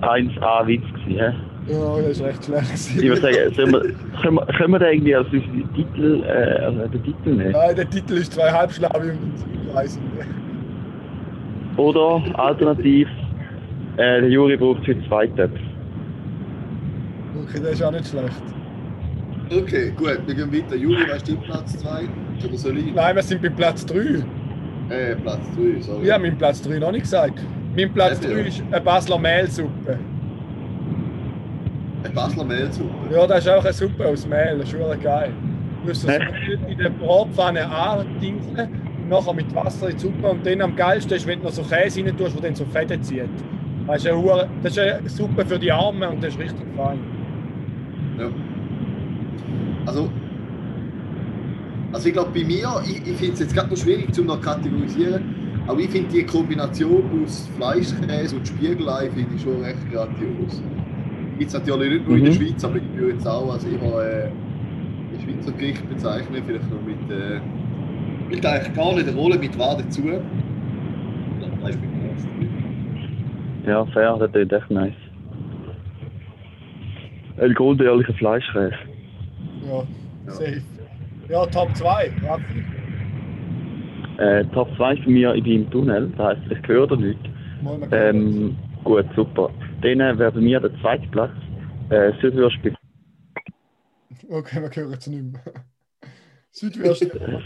war 0.00 0.14
1A 0.14 0.66
Witz 0.66 0.82
gewesen, 1.04 1.18
hä? 1.18 1.32
Ja, 1.72 1.96
das 1.98 2.10
ist 2.10 2.22
recht 2.22 2.44
schlecht. 2.44 2.96
Ich 2.96 3.08
würde 3.08 3.20
sagen, 3.20 3.54
sollen 3.54 3.72
wir, 3.72 3.80
können, 4.22 4.36
wir, 4.36 4.46
können 4.46 4.72
wir 4.72 4.78
da 4.78 4.88
irgendwie 4.88 5.14
als 5.14 5.26
unseren 5.32 5.74
Titel, 5.74 6.24
äh, 6.24 6.64
also 6.64 6.86
den 6.88 7.02
Titel 7.04 7.28
nehmen? 7.30 7.52
Nein, 7.52 7.76
der 7.76 7.88
Titel 7.88 8.14
ist 8.14 8.32
zwei 8.32 8.50
Halbschlaue 8.50 9.12
und 9.12 9.38
Zielreisende. 9.38 10.26
Oder 11.76 12.22
alternativ, 12.34 13.08
äh, 13.96 14.20
der 14.20 14.28
Juri 14.28 14.56
braucht 14.56 14.80
heute 14.80 15.06
zwei 15.06 15.26
Töpfe. 15.28 15.67
Okay, 17.42 17.60
das 17.62 17.72
ist 17.72 17.82
auch 17.82 17.90
nicht 17.92 18.06
schlecht. 18.08 18.42
Okay, 19.50 19.92
gut, 19.96 20.20
wir 20.26 20.34
gehen 20.34 20.52
weiter. 20.52 20.76
Juli, 20.76 21.08
weißt 21.08 21.28
du 21.28 21.36
Platz 21.36 21.78
2? 21.78 22.08
Oder 22.46 22.56
soll 22.58 22.78
ich? 22.78 22.94
Nein, 22.94 23.16
wir 23.16 23.22
sind 23.22 23.40
bei 23.40 23.48
Platz 23.48 23.86
3. 23.86 23.96
Äh, 24.90 25.16
Platz 25.16 25.40
3, 25.56 25.80
sorry. 25.80 26.04
Ich 26.06 26.10
habe 26.12 26.22
meinen 26.24 26.38
Platz 26.38 26.62
3 26.62 26.78
noch 26.78 26.92
nicht 26.92 27.02
gesagt. 27.02 27.40
Mein 27.76 27.92
Platz 27.92 28.20
Ja, 28.22 28.30
3 28.30 28.38
ja. 28.40 28.46
ist 28.46 28.62
eine 28.70 28.80
Basler 28.80 29.18
Mehlsuppe. 29.18 29.98
Eine 32.04 32.14
Basler 32.14 32.44
Mehlsuppe. 32.44 32.90
Ja, 33.14 33.26
das 33.26 33.38
ist 33.40 33.48
auch 33.48 33.64
eine 33.64 33.72
Suppe 33.72 34.06
aus 34.06 34.26
Mehl, 34.26 34.58
das 34.58 34.72
ist 34.72 34.78
schon 34.78 35.00
geil. 35.00 35.32
Du 35.82 35.88
musst 35.88 36.08
das? 36.08 36.18
Mehl 36.18 36.58
in 36.68 36.78
der 36.78 36.90
Bratpfanne 36.90 37.66
andingseln, 37.70 38.68
und 39.02 39.08
nachher 39.08 39.32
mit 39.34 39.54
Wasser 39.54 39.88
in 39.90 39.96
die 39.96 40.02
Suppe 40.02 40.26
und 40.26 40.46
dann 40.46 40.60
am 40.60 40.76
geilsten 40.76 41.16
ist, 41.16 41.26
wenn 41.26 41.38
du 41.38 41.46
noch 41.46 41.52
so 41.52 41.62
Käse 41.62 42.04
rein 42.04 42.16
tust, 42.16 42.34
der 42.34 42.42
dann 42.42 42.54
so 42.54 42.64
Fäden 42.66 43.02
zieht. 43.02 43.22
Das 43.86 44.04
ist, 44.04 44.10
eine, 44.10 44.48
das 44.62 44.72
ist 44.72 44.78
eine 44.78 45.08
Suppe 45.08 45.46
für 45.46 45.58
die 45.58 45.72
Armen 45.72 46.08
und 46.10 46.22
das 46.22 46.34
ist 46.34 46.40
richtig 46.40 46.66
fein. 46.76 46.98
Ja. 48.18 48.28
Also, 49.86 50.08
also 51.92 52.06
ich 52.08 52.12
glaube 52.12 52.30
bei 52.34 52.44
mir, 52.44 52.68
ich, 52.84 52.98
ich 53.06 53.16
finde 53.16 53.34
es 53.34 53.40
jetzt 53.40 53.54
gerade 53.54 53.70
noch 53.70 53.76
schwierig 53.76 54.12
zu 54.12 54.24
noch 54.24 54.40
kategorisieren, 54.40 55.22
aber 55.66 55.80
ich 55.80 55.88
finde 55.90 56.08
die 56.10 56.24
Kombination 56.24 57.02
aus 57.24 57.48
Fleischkäse 57.56 58.36
und 58.36 58.46
Spiegelei 58.46 59.08
finde 59.10 59.34
ich 59.34 59.42
schon 59.42 59.62
recht 59.62 59.90
grandios. 59.92 60.62
Gibt 61.38 61.48
es 61.48 61.54
natürlich 61.54 61.92
nicht 61.92 62.08
nur 62.08 62.16
in 62.16 62.24
der 62.24 62.32
Mhm. 62.32 62.36
Schweiz, 62.36 62.64
aber 62.64 62.76
ich 62.76 62.82
würde 62.96 63.12
jetzt 63.12 63.26
auch 63.26 63.52
als 63.52 63.64
immer 63.64 64.02
äh, 64.02 64.26
ein 64.26 65.20
Schweizer 65.24 65.52
Gericht 65.52 65.88
bezeichnen, 65.88 66.42
vielleicht 66.46 66.70
noch 66.70 66.82
mit, 66.82 67.10
äh, 67.16 67.40
spielt 68.26 68.46
eigentlich 68.46 68.74
gar 68.74 68.94
nicht 68.94 69.08
eine 69.08 69.16
Rolle 69.16 69.38
mit 69.38 69.58
was 69.58 69.76
dazu. 69.78 70.02
Ja, 70.06 70.18
Das 71.40 71.70
ist 71.70 71.80
mit 71.80 71.90
fair, 73.92 74.16
das 74.18 74.32
klingt 74.32 74.52
echt 74.52 74.70
nice. 74.70 74.92
Ein 77.40 77.54
goldehrlicher 77.54 78.14
Fleischkäse. 78.14 78.72
Ja, 79.66 79.86
safe. 80.32 80.62
Ja, 81.28 81.46
Top 81.46 81.74
2, 81.76 82.12
Raffi. 82.26 82.64
Äh, 84.18 84.44
Top 84.46 84.68
2 84.76 84.94
ist 84.94 85.04
bei 85.04 85.10
mir, 85.10 85.34
ich 85.34 85.44
bin 85.44 85.62
im 85.64 85.70
Tunnel, 85.70 86.10
das 86.16 86.36
heisst, 86.36 86.42
ich 86.50 86.68
höre 86.68 86.86
da 86.86 86.96
nicht. 86.96 87.18
Mal 87.62 87.78
mal 87.78 87.90
hören. 87.90 88.16
Ähm, 88.16 88.56
gut, 88.82 89.04
super. 89.14 89.50
Dann 89.82 90.00
äh, 90.00 90.18
wäre 90.18 90.32
bei 90.32 90.40
mir 90.40 90.58
der 90.60 90.72
zweite 90.80 91.06
Platz 91.08 91.30
äh, 91.90 92.12
Südwürst 92.20 92.56
Okay, 94.30 94.60
wir 94.60 94.70
hören 94.70 94.92
es 94.92 95.06
nicht 95.06 95.22
mehr. 95.22 95.42
Südwürst 96.50 97.02
haben 97.02 97.12
wir 97.12 97.20
gehört. 97.26 97.42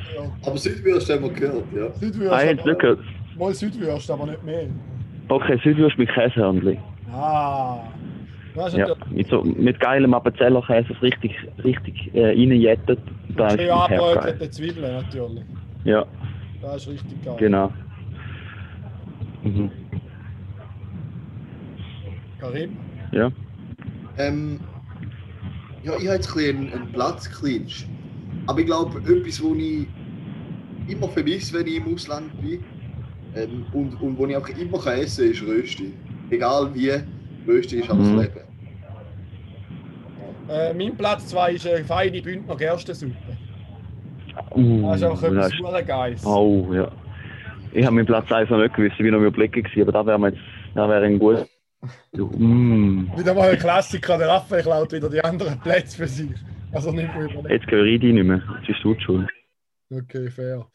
Aber 0.46 0.56
Südwürst 0.56 1.10
haben 1.12 1.22
wir 1.24 1.30
gehört, 1.32 1.64
ja. 1.76 1.92
Südwürst, 1.92 2.32
Ah, 2.32 2.50
ich 2.50 2.64
nicht 2.64 2.78
gehört. 2.78 3.00
Mal 3.38 3.54
Südwürst, 3.54 4.10
aber 4.10 4.26
nicht 4.26 4.42
mehr. 4.42 4.66
Okay, 5.28 5.60
Südwürst 5.62 5.98
mit 5.98 6.08
Käsehörnchen. 6.08 6.78
Ah. 7.12 7.80
Das 8.54 8.72
ist 8.72 8.78
Ja, 8.78 8.88
natürlich 8.88 9.16
mit, 9.16 9.28
so, 9.28 9.42
mit 9.42 9.80
geilem 9.80 10.12
Appenzellerkäse, 10.14 10.88
das 10.92 11.02
richtig, 11.02 11.32
richtig 11.64 12.14
äh, 12.14 12.26
reinjettet. 12.26 12.98
Da 13.36 13.54
ist 13.54 13.70
angebrötelte 13.70 14.50
Zwiebeln 14.50 14.92
natürlich. 14.92 15.44
Ja, 15.84 16.04
Das 16.60 16.82
ist 16.82 16.88
richtig 16.88 17.24
geil. 17.24 17.36
genau. 17.38 17.72
Mhm. 19.42 19.70
Karim? 22.38 22.76
Ja. 23.12 23.30
Ähm, 24.18 24.60
ja, 25.82 25.92
ich 25.96 26.06
habe 26.06 26.16
jetzt 26.16 26.28
ein 26.28 26.34
bisschen 26.34 26.56
einen, 26.58 26.72
einen 26.72 26.92
Platzclinch. 26.92 27.86
Aber 28.46 28.58
ich 28.60 28.66
glaube, 28.66 28.98
etwas, 28.98 29.42
was 29.42 29.56
ich 29.58 29.86
immer 30.88 31.08
vermisse, 31.08 31.58
wenn 31.58 31.66
ich 31.66 31.76
im 31.76 31.94
Ausland 31.94 32.40
bin 32.40 32.60
ähm, 33.34 33.64
und, 33.72 34.00
und 34.00 34.18
wo 34.18 34.26
ich 34.26 34.36
auch 34.36 34.48
immer 34.48 34.78
kann 34.78 34.98
essen 34.98 35.24
kann, 35.24 35.32
ist 35.32 35.42
Rösti. 35.42 35.92
Egal 36.30 36.74
wie, 36.74 36.92
Rösti 37.46 37.80
ist 37.80 37.90
aber 37.90 37.98
das 38.00 38.08
Mhm. 38.08 38.20
Leben. 38.20 38.40
Äh, 40.48 40.74
mein 40.74 40.96
Platz 40.96 41.28
2 41.28 41.52
ist 41.52 41.66
eine 41.66 41.84
feine 41.84 42.20
Bündner 42.22 42.56
Gerstensuppe. 42.56 43.14
Uh, 44.54 44.88
Das 44.90 44.96
ist 44.96 45.02
einfach 45.04 45.22
etwas 45.24 45.50
das 45.50 45.80
ist- 45.82 45.86
Geiles. 45.88 46.26
Oh, 46.26 46.68
ja. 46.72 46.90
Ich 47.72 47.84
habe 47.86 47.94
meinen 47.94 48.06
Platz 48.06 48.30
1 48.30 48.50
noch 48.50 48.58
nicht 48.58 48.74
gewusst, 48.74 48.94
ich 48.98 49.02
bin 49.02 49.12
noch 49.12 49.20
überlegen 49.20 49.62
gewesen, 49.62 49.82
aber 49.82 49.92
da 49.92 50.06
wäre 50.06 50.18
mir 50.18 50.28
jetzt, 50.30 50.40
da 50.74 50.88
wäre 50.88 51.04
ein 51.06 51.18
gut. 51.18 51.46
Mm, 52.12 53.06
Wieder 53.16 53.34
mal 53.34 53.50
ein 53.50 53.58
Klassiker, 53.58 54.18
der 54.18 54.28
Raphael 54.28 54.62
klaut 54.62 54.92
wieder 54.92 55.08
die 55.08 55.22
anderen 55.24 55.58
Plätze 55.60 55.96
für 55.96 56.06
sich. 56.06 56.30
Also 56.70 56.92
nicht 56.92 57.12
mehr 57.14 57.24
überlegen. 57.24 57.48
jetzt 57.48 57.70
höre 57.70 57.84
ich 57.86 58.00
dich 58.00 58.12
nicht 58.12 58.24
mehr, 58.24 58.42
jetzt 58.58 58.66
bist 58.68 58.84
du 58.84 58.94
die 58.94 59.00
schuld. 59.02 59.28
Okay, 59.90 60.30
fair. 60.30 60.66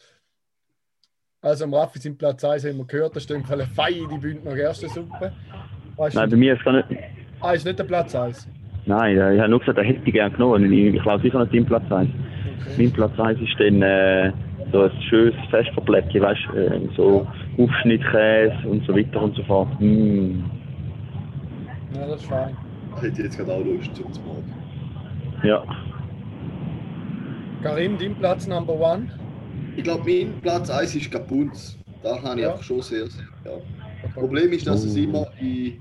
Also 1.42 1.64
am 1.66 1.74
Raffi 1.74 2.00
sind 2.00 2.18
Platz 2.18 2.44
1 2.44 2.66
haben 2.66 2.78
wir 2.78 2.86
gehört, 2.86 3.16
da 3.16 3.20
steht 3.20 3.50
eine 3.50 3.66
feine 3.68 4.18
Bündner 4.20 4.54
Gerstensuppe. 4.56 5.32
Weißt 5.98 6.16
Nein, 6.16 6.30
du, 6.30 6.36
bei 6.36 6.40
mir 6.40 6.54
ist 6.54 6.60
es 6.60 6.66
gar 6.66 6.74
nicht. 6.74 6.86
ah, 7.42 7.52
ist 7.52 7.66
nicht 7.66 7.80
der 7.80 7.84
Platz 7.84 8.16
1. 8.16 8.48
Nein, 8.86 9.16
ich 9.16 9.40
habe 9.40 9.50
nur 9.50 9.60
gesagt, 9.60 9.78
er 9.78 9.84
hätte 9.84 10.00
ich 10.06 10.14
gerne 10.14 10.32
genommen. 10.34 10.72
Ich, 10.72 10.96
ich 10.96 11.02
glaube 11.02 11.22
sicher 11.24 11.40
nicht 11.42 11.54
deinen 11.54 11.66
Platz 11.66 11.92
1. 11.92 12.10
Okay. 12.10 12.72
Mein 12.78 12.92
Platz 12.92 13.20
1 13.20 13.40
ist 13.42 13.56
dann 13.60 13.82
äh, 13.82 14.32
so 14.72 14.84
ein 14.84 14.92
schönes 15.10 15.36
Festverblättchen, 15.50 16.22
weißt 16.22 16.40
du, 16.54 16.58
äh, 16.58 16.80
so 16.96 17.28
Aufschnittkäse 17.58 18.56
und 18.68 18.86
so 18.86 18.96
weiter 18.96 19.22
und 19.22 19.36
so 19.36 19.44
fort. 19.44 19.68
Mm. 19.82 20.44
Ja, 21.96 22.08
das 22.08 22.22
ist 22.22 22.26
fein. 22.30 22.56
Ich 22.98 23.02
hätte 23.04 23.24
jetzt 23.24 23.38
gerade 23.38 23.54
auch 23.54 23.64
Lust 23.66 23.96
zum 23.96 24.12
zu 24.14 24.22
machen. 24.22 24.54
Ja. 25.44 25.64
Karim, 27.64 27.98
dein 28.00 28.16
Platz 28.16 28.48
Number 28.48 28.74
One? 28.74 29.08
Ich 29.76 29.84
glaube, 29.84 30.04
mein 30.06 30.34
Platz 30.42 30.70
1 30.70 30.96
ist 30.96 31.12
Kapunz. 31.12 31.78
Da 32.04 32.22
habe 32.22 32.36
ich 32.40 32.42
Ja. 32.46 32.52
einfach 32.52 32.64
schon 32.64 32.82
sehr, 32.82 33.08
sehr. 33.08 33.26
Ja. 33.46 33.52
Das 34.04 34.12
Problem 34.14 34.52
ist, 34.52 34.66
dass 34.68 34.84
es 34.84 34.96
immer 34.96 35.26
in 35.42 35.74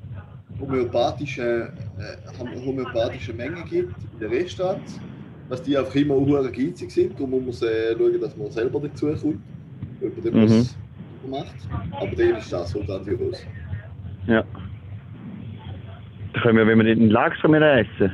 homöopathischen, 0.60 1.44
äh, 1.44 2.66
homöopathischen 2.66 3.36
Mengen 3.36 3.64
gibt 3.68 3.94
in 4.12 4.18
den 4.20 4.30
Restaurants, 4.30 5.00
dass 5.48 5.62
die 5.62 5.76
einfach 5.76 5.94
immer 5.94 6.14
hure 6.14 6.50
geizig 6.50 6.90
sind. 6.90 7.14
Darum 7.18 7.44
muss 7.44 7.60
man 7.60 7.70
äh, 7.70 7.94
schauen, 7.96 8.20
dass 8.20 8.36
man 8.36 8.50
selber 8.50 8.80
dazu 8.80 9.06
kommt, 9.06 9.38
jemand, 10.00 10.24
der 10.24 10.32
Mhm. 10.32 10.46
das 10.46 10.76
macht. 11.28 11.56
Aber 12.00 12.16
dann 12.16 12.36
ist 12.36 12.52
das 12.52 12.70
so 12.70 12.80
grandios. 12.80 13.46
Ja. 14.26 14.44
Da 16.32 16.40
können 16.40 16.58
wir, 16.58 16.66
wenn 16.66 16.78
wir 16.78 16.84
nicht 16.84 16.98
in 16.98 17.10
Lachs 17.10 17.38
wir 17.42 17.60
essen. 17.62 18.12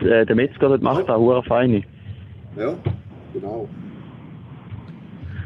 Der, 0.00 0.26
der 0.26 0.36
Metzger 0.36 0.68
dort 0.68 0.82
macht 0.82 1.08
auch 1.08 1.18
hure 1.18 1.42
feine. 1.42 1.82
Ja, 2.56 2.74
genau. 3.32 3.68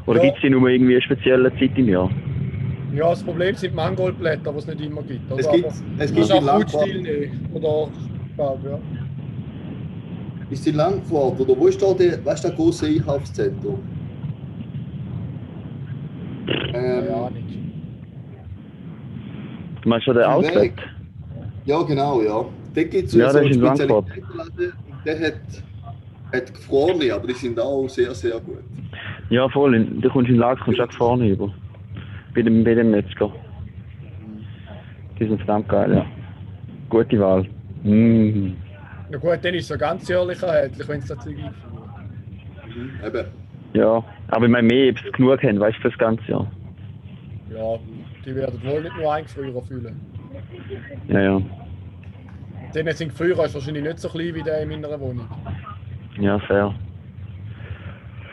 Oder 0.06 0.18
Ja. 0.18 0.24
gibt 0.24 0.36
es 0.36 0.42
die 0.42 0.50
nur 0.50 0.68
irgendwie 0.68 0.94
eine 0.94 1.02
spezielle 1.02 1.50
Zeit 1.56 1.76
im 1.76 1.88
Jahr? 1.88 2.10
Ja, 2.92 3.10
das 3.10 3.22
Problem 3.22 3.54
sind 3.54 3.74
Mangoldblätter, 3.74 4.52
die 4.52 4.58
es 4.58 4.66
nicht 4.66 4.80
immer 4.80 5.02
gibt. 5.02 5.30
Es 5.30 5.46
oder? 5.46 5.56
gibt, 5.56 5.66
Aber 5.66 5.74
es 5.98 6.12
gibt 6.12 6.24
ist 6.24 6.30
in 6.34 6.48
auch 6.48 6.58
nicht. 6.58 6.74
Oder, 7.54 7.88
glaub, 8.36 8.64
ja. 8.64 8.78
ist 10.50 10.66
in 10.66 10.74
Langfahrt, 10.74 11.38
oder 11.40 11.56
wo 11.58 11.66
ist 11.68 11.80
da 11.80 11.92
der, 11.94 12.24
weißt 12.24 12.44
du, 12.44 12.48
das 12.48 12.56
große 12.56 12.86
Einkaufszentrum? 12.86 13.78
Ähm, 16.48 16.72
Keine 16.72 17.14
Ahnung. 17.14 17.44
Du 19.82 19.88
meinst 19.88 20.04
schon 20.04 20.14
den 20.16 20.24
Outlet? 20.24 20.72
Ja, 21.64 21.82
genau, 21.82 22.22
ja. 22.22 22.44
Da 22.74 22.82
gibt 22.82 23.08
es 23.08 23.14
Ja, 23.14 23.30
so 23.30 23.38
das 23.38 23.46
ist 23.50 23.56
in 23.56 23.64
einen 23.66 23.78
Langfahrt. 23.78 24.06
Spezialitätenladen 24.08 24.72
und 24.90 25.06
der 25.06 25.20
hat, 25.20 25.34
hat 26.32 26.54
gefrorene, 26.54 27.14
aber 27.14 27.26
die 27.28 27.34
sind 27.34 27.58
auch 27.60 27.88
sehr, 27.88 28.12
sehr 28.14 28.38
gut. 28.40 28.58
Ja, 29.30 29.48
voll. 29.48 29.84
Du 29.84 30.08
kommst 30.10 30.28
in 30.30 30.36
Lachs, 30.36 30.60
kommst 30.62 30.80
du 30.80 30.84
auch 30.84 30.92
vorne 30.92 31.28
über. 31.28 31.52
Bei 32.34 32.42
dem, 32.42 32.64
bei 32.64 32.74
dem 32.74 32.90
Metzger. 32.90 33.32
Die 35.18 35.26
sind 35.26 35.38
verdammt 35.38 35.68
geil, 35.68 35.94
ja. 35.94 36.06
Gute 36.88 37.18
Wahl. 37.20 37.46
Mm. 37.82 38.52
Na 39.10 39.18
gut, 39.18 39.38
dann 39.42 39.54
ist 39.54 39.64
es 39.64 39.68
ja 39.70 39.76
ganz 39.76 40.08
ehrlich 40.08 40.42
erhältlich, 40.42 40.88
wenn 40.88 40.98
es 41.00 41.08
das 41.08 41.18
Zeug 41.18 41.36
einführt. 41.36 41.70
Mhm. 42.74 43.06
Eben. 43.06 43.26
Ja, 43.72 44.04
aber 44.28 44.46
ich 44.46 44.50
meine 44.50 44.66
mehr, 44.66 44.90
ob 44.90 44.98
sie 44.98 45.10
genug 45.12 45.42
haben, 45.42 45.60
weißt 45.60 45.78
du, 45.78 45.82
für 45.82 45.88
das 45.90 45.98
ganze 45.98 46.24
Jahr. 46.30 46.46
Ja, 47.50 47.78
die 48.24 48.34
werden 48.34 48.60
wohl 48.64 48.82
nicht 48.82 48.96
nur 48.96 49.12
Eingefrierer 49.12 49.62
fühlen. 49.62 50.00
Ja, 51.08 51.20
ja. 51.20 51.42
Denen 52.74 52.94
sind 52.94 53.08
Gefrierer 53.08 53.46
ist 53.46 53.54
wahrscheinlich 53.54 53.82
nicht 53.82 53.98
so 53.98 54.08
klein 54.08 54.34
wie 54.34 54.42
der 54.42 54.62
in 54.62 54.68
meiner 54.68 55.00
Wohnung. 55.00 55.28
Ja, 56.20 56.38
fair. 56.38 56.74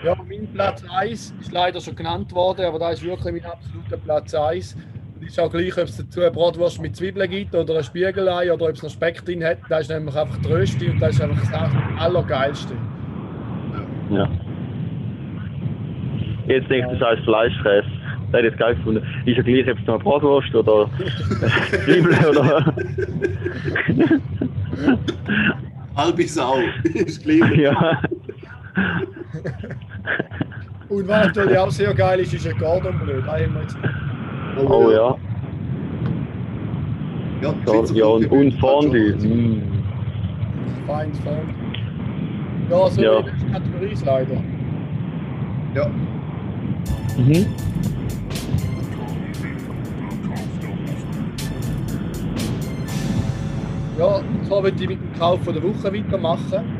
Ja, 0.03 0.15
mein 0.15 0.47
Platz 0.53 0.83
1 0.89 1.33
ist 1.39 1.51
leider 1.51 1.81
schon 1.81 1.95
genannt 1.95 2.31
worden, 2.33 2.65
aber 2.65 2.77
da 2.79 2.91
ist 2.91 3.03
wirklich 3.03 3.41
mein 3.41 3.51
absoluter 3.51 3.97
Platz 3.97 4.33
1. 4.33 4.77
Und 5.15 5.25
ist 5.25 5.39
auch 5.39 5.51
gleich, 5.51 5.75
ob 5.77 5.85
es 5.85 5.97
dazu 5.97 6.21
eine 6.21 6.31
Bratwurst 6.31 6.79
mit 6.81 6.95
Zwiebeln 6.95 7.29
gibt 7.29 7.55
oder 7.55 7.77
ein 7.77 7.83
Spiegelei 7.83 8.53
oder 8.53 8.65
ob 8.67 8.75
es 8.75 8.83
noch 8.83 8.91
Speck 8.91 9.25
drin 9.25 9.43
hat. 9.43 9.57
Das 9.69 9.81
ist 9.81 9.89
nämlich 9.89 10.15
einfach 10.15 10.37
die 10.37 10.47
Rösti 10.47 10.89
und 10.89 10.99
das 11.01 11.15
ist 11.15 11.21
einfach 11.21 11.41
das 11.41 11.99
Allergeilste. 11.99 12.73
Ja. 14.11 14.29
Jetzt 16.47 16.69
denkst 16.69 16.89
du, 16.91 16.97
das 16.97 17.09
heißt 17.09 17.23
Fleischkäse. 17.23 17.87
Das 18.31 18.39
hätte 18.39 18.47
ich 18.47 18.51
jetzt 18.51 18.59
geil 18.59 18.75
gefunden. 18.75 19.03
Ist 19.25 19.37
ja 19.37 19.43
gleich, 19.43 19.71
ob 19.71 19.79
es 19.79 19.87
noch 19.87 19.95
eine 19.95 20.03
Bratwurst 20.03 20.53
oder 20.55 20.89
Zwiebeln 21.85 22.25
oder. 22.25 22.73
Halbe 25.95 26.27
Sau 26.27 26.57
ist 26.93 27.23
gleich. 27.23 27.55
ja. 27.55 27.99
Und 30.89 31.07
was 31.07 31.27
natürlich 31.27 31.57
auch 31.57 31.71
sehr 31.71 31.93
geil 31.93 32.19
ist, 32.21 32.33
ist 32.33 32.47
ein 32.47 32.57
Cordon 32.57 32.97
Bleu. 32.99 33.21
Da 33.21 33.33
haben 33.33 33.53
wir 33.53 33.61
jetzt 33.61 33.77
Oh 34.69 34.89
ja. 34.91 35.15
Ja, 37.41 37.53
Ja, 37.67 37.83
ja 37.93 38.05
und, 38.05 38.31
und 38.31 38.51
Fondue. 38.53 39.11
Fondue. 39.13 39.27
Mm. 39.27 39.61
feines 40.87 41.19
Fond. 41.19 41.49
Ja, 42.69 42.89
so 42.89 43.01
Ja. 43.01 43.21
der 43.21 43.33
Kategorie 43.51 43.91
ist 43.91 44.05
leider. 44.05 44.41
Ja, 45.75 45.87
Mhm. 47.17 47.45
Ja, 53.97 54.21
so 54.47 54.63
würde 54.63 54.81
ich 54.83 54.87
mit 54.87 54.99
dem 55.01 55.13
Kauf 55.19 55.43
von 55.43 55.53
der 55.53 55.63
Woche 55.63 55.91
weitermachen. 55.91 56.76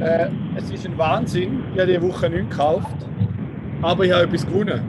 Äh, 0.00 0.28
es 0.56 0.70
ist 0.70 0.86
ein 0.86 0.96
Wahnsinn. 0.98 1.62
Ich 1.74 1.80
habe 1.80 1.90
diese 1.90 2.02
Woche 2.02 2.28
nichts 2.28 2.50
gekauft. 2.50 2.96
Aber 3.82 4.04
ich 4.04 4.12
habe 4.12 4.24
etwas 4.24 4.46
gewonnen. 4.46 4.80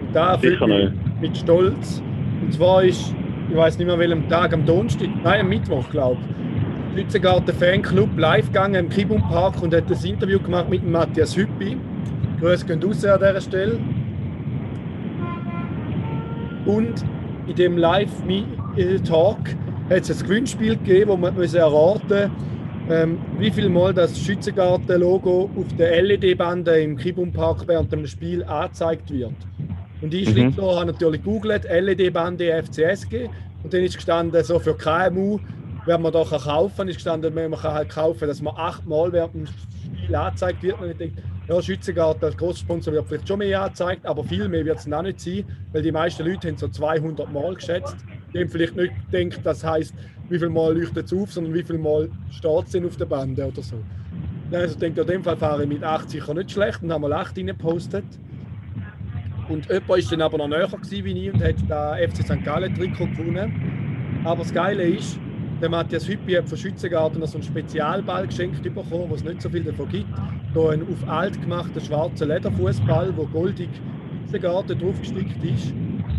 Und 0.00 0.14
da 0.14 0.32
erfüllt 0.32 0.54
Sicher 0.54 0.66
mich 0.66 0.90
mit 1.20 1.36
Stolz. 1.36 2.02
Und 2.42 2.52
zwar 2.52 2.82
ist, 2.82 3.14
ich 3.48 3.56
weiß 3.56 3.78
nicht 3.78 3.86
mehr 3.86 3.98
welchem 3.98 4.28
Tag, 4.28 4.52
am 4.52 4.66
Donnerstag, 4.66 5.08
nein, 5.22 5.40
am 5.40 5.48
Mittwoch, 5.48 5.88
glaube 5.90 6.18
ich, 6.20 6.96
Lützengarten 6.96 7.54
Fanclub 7.54 8.18
live 8.18 8.46
gegangen 8.48 8.74
im 8.74 8.88
Kibum 8.90 9.22
Park 9.22 9.62
und 9.62 9.74
hat 9.74 9.84
ein 9.90 10.04
Interview 10.04 10.38
gemacht 10.38 10.68
mit 10.68 10.86
Matthias 10.86 11.34
Hüppi. 11.34 11.78
Grüße 12.38 12.66
gehen 12.66 12.82
raus 12.82 13.04
an 13.04 13.18
dieser 13.18 13.40
Stelle. 13.40 13.78
Und 16.66 17.04
in 17.46 17.54
dem 17.56 17.78
Live-Talk 17.78 19.38
hat 19.88 20.00
es 20.00 20.22
ein 20.22 20.28
Gewinnspiel 20.28 20.76
gegeben, 20.76 21.10
wo 21.10 21.16
man 21.16 21.34
erraten 21.36 22.30
ähm, 22.90 23.18
wie 23.38 23.50
viel 23.50 23.68
Mal 23.68 23.94
das 23.94 24.18
Schützengarten-Logo 24.18 25.50
auf 25.56 25.76
der 25.78 26.02
LED-Bande 26.02 26.80
im 26.80 26.96
Kibum 26.96 27.32
Park 27.32 27.66
während 27.66 27.92
dem 27.92 28.06
Spiel 28.06 28.42
angezeigt 28.44 29.10
wird. 29.10 29.34
Und 30.00 30.12
ich 30.14 30.34
Mhm. 30.34 30.46
mhm. 30.46 30.56
habe 30.56 30.86
natürlich 30.86 31.22
gegoogelt, 31.22 31.64
LED-Bande 31.64 32.62
FCSG 32.62 33.28
und 33.62 33.72
dann 33.72 33.82
ist 33.82 33.96
gestanden, 33.96 34.42
so 34.44 34.58
für 34.58 34.76
KMU 34.76 35.38
wer 35.84 35.98
man 35.98 36.12
da 36.12 36.24
kaufen 36.24 36.88
ist 36.88 36.96
gestanden, 36.96 37.34
man 37.34 37.52
kann 37.52 37.74
halt 37.74 37.88
kaufen, 37.88 38.28
dass 38.28 38.40
man 38.40 38.54
achtmal 38.56 39.12
während 39.12 39.34
dem 39.34 39.46
Spiel 39.46 40.14
angezeigt 40.14 40.62
wird. 40.62 40.80
Und 40.80 40.90
ich 40.90 40.96
denke, 40.96 41.22
ja, 41.48 41.60
Schützengarten 41.60 42.24
als 42.24 42.36
Großsponsor 42.36 42.92
wird 42.92 43.06
vielleicht 43.08 43.28
schon 43.28 43.38
mehr 43.38 43.62
angezeigt, 43.62 44.06
aber 44.06 44.22
viel 44.24 44.48
mehr 44.48 44.64
wird 44.64 44.78
es 44.78 44.86
noch 44.86 45.02
nicht 45.02 45.20
sein, 45.20 45.44
weil 45.72 45.82
die 45.82 45.92
meisten 45.92 46.24
Leute 46.24 46.48
haben 46.48 46.56
so 46.56 46.68
200 46.68 47.30
Mal 47.32 47.54
geschätzt. 47.54 47.96
Die 48.32 48.40
haben 48.40 48.48
vielleicht 48.48 48.76
nicht 48.76 48.92
gedacht, 49.10 49.40
das 49.44 49.64
heisst, 49.64 49.94
wie 50.28 50.38
viel 50.38 50.48
Mal 50.48 50.78
leuchtet 50.78 51.06
es 51.06 51.12
auf, 51.12 51.32
sondern 51.32 51.54
wie 51.54 51.62
viel 51.62 51.78
Mal 51.78 52.08
steht 52.30 52.68
es 52.68 52.76
auf 52.76 52.96
der 52.96 53.06
Bande 53.06 53.46
oder 53.46 53.62
so. 53.62 53.76
Also 54.50 54.74
ich 54.74 54.78
denke, 54.78 55.00
in 55.00 55.06
dem 55.06 55.24
Fall 55.24 55.36
fahre 55.36 55.62
ich 55.62 55.68
mit 55.68 55.82
8 55.82 56.10
sicher 56.10 56.34
nicht 56.34 56.50
schlecht 56.50 56.82
und 56.82 56.92
haben 56.92 57.02
mal 57.02 57.12
8 57.12 57.38
reingepostet. 57.38 58.04
Und 59.48 59.66
jemand 59.68 59.88
war 59.88 59.98
dann 59.98 60.22
aber 60.22 60.38
noch 60.38 60.48
näher 60.48 60.68
gewesen 60.68 61.04
wie 61.04 61.26
ich 61.26 61.32
und 61.32 61.42
hat 61.42 61.56
da 61.68 61.96
FC 61.96 62.22
St. 62.22 62.44
Gallen 62.44 62.74
Trikot 62.74 63.06
gewonnen. 63.06 64.20
Aber 64.24 64.42
das 64.42 64.52
Geile 64.52 64.84
ist, 64.84 65.18
der 65.60 65.68
Matthias 65.68 66.08
Hüppi 66.08 66.32
hat 66.32 66.48
von 66.48 66.58
Schützengarten 66.58 67.20
noch 67.20 67.28
so 67.28 67.38
einen 67.38 67.44
Spezialball 67.44 68.26
geschenkt 68.26 68.62
bekommen, 68.62 69.04
wo 69.08 69.14
es 69.14 69.24
nicht 69.24 69.42
so 69.42 69.48
viel 69.48 69.62
davon 69.62 69.88
gibt. 69.88 70.08
Da 70.54 70.70
ein 70.70 70.82
auf 70.82 71.08
alt 71.08 71.40
gemachter 71.40 71.80
schwarzer 71.80 72.26
Lederfußball, 72.26 73.16
wo 73.16 73.26
goldig 73.26 73.68
Schützengarten 74.22 74.78
draufgestickt 74.78 75.44
ist. 75.44 75.72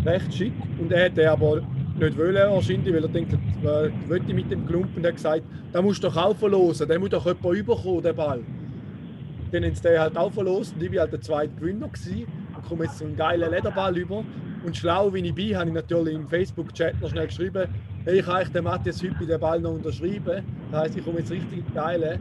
Recht 0.04 0.34
schick. 0.34 0.52
Und 0.78 0.92
er 0.92 1.06
hat 1.06 1.16
den 1.16 1.28
aber 1.28 1.62
nicht 1.96 2.18
wollen, 2.18 2.50
wahrscheinlich, 2.50 2.94
weil 2.94 3.02
er 3.02 3.08
denkt, 3.08 3.32
äh, 3.32 4.16
ich 4.16 4.34
mit 4.34 4.50
dem 4.50 4.66
Klumpen. 4.66 4.96
Und 4.96 5.04
er 5.04 5.08
hat 5.08 5.16
gesagt, 5.16 5.42
den 5.72 5.84
musst 5.84 6.02
du 6.02 6.08
doch 6.08 6.16
auch 6.16 6.36
verlosen, 6.36 6.88
den 6.88 7.00
muss 7.00 7.10
doch 7.10 7.26
jemand 7.26 7.58
überkommen, 7.58 8.02
den 8.02 8.16
Ball. 8.16 8.40
Dann 9.52 9.64
haben 9.64 9.74
sie 9.74 9.82
den 9.82 10.00
halt 10.00 10.16
auch 10.16 10.32
verlost 10.32 10.74
und 10.74 10.82
ich 10.82 10.92
war 10.92 11.00
halt 11.00 11.12
der 11.12 11.20
zweite 11.20 11.54
Gewinner. 11.54 11.88
Gewesen. 11.88 12.26
Und 12.56 12.64
komme 12.68 12.84
jetzt 12.84 12.98
so 12.98 13.04
einen 13.04 13.16
geilen 13.16 13.50
Lederball 13.50 13.96
über. 13.96 14.24
Und 14.64 14.76
schlau 14.76 15.12
wie 15.12 15.20
ich 15.20 15.34
bin, 15.34 15.56
habe 15.56 15.68
ich 15.68 15.74
natürlich 15.74 16.14
im 16.14 16.26
Facebook-Chat 16.26 17.00
noch 17.00 17.10
schnell 17.10 17.26
geschrieben, 17.26 17.68
hey, 18.04 18.18
ich 18.18 18.24
kann 18.24 18.36
euch 18.36 18.48
den 18.48 18.64
Matthias 18.64 19.02
Hüppi 19.02 19.26
den 19.26 19.38
Ball 19.38 19.60
noch 19.60 19.72
unterschreiben. 19.72 20.42
Das 20.70 20.80
heisst, 20.80 20.96
ich 20.96 21.04
komme 21.04 21.18
jetzt 21.18 21.30
richtig 21.30 21.62
geilen 21.74 22.18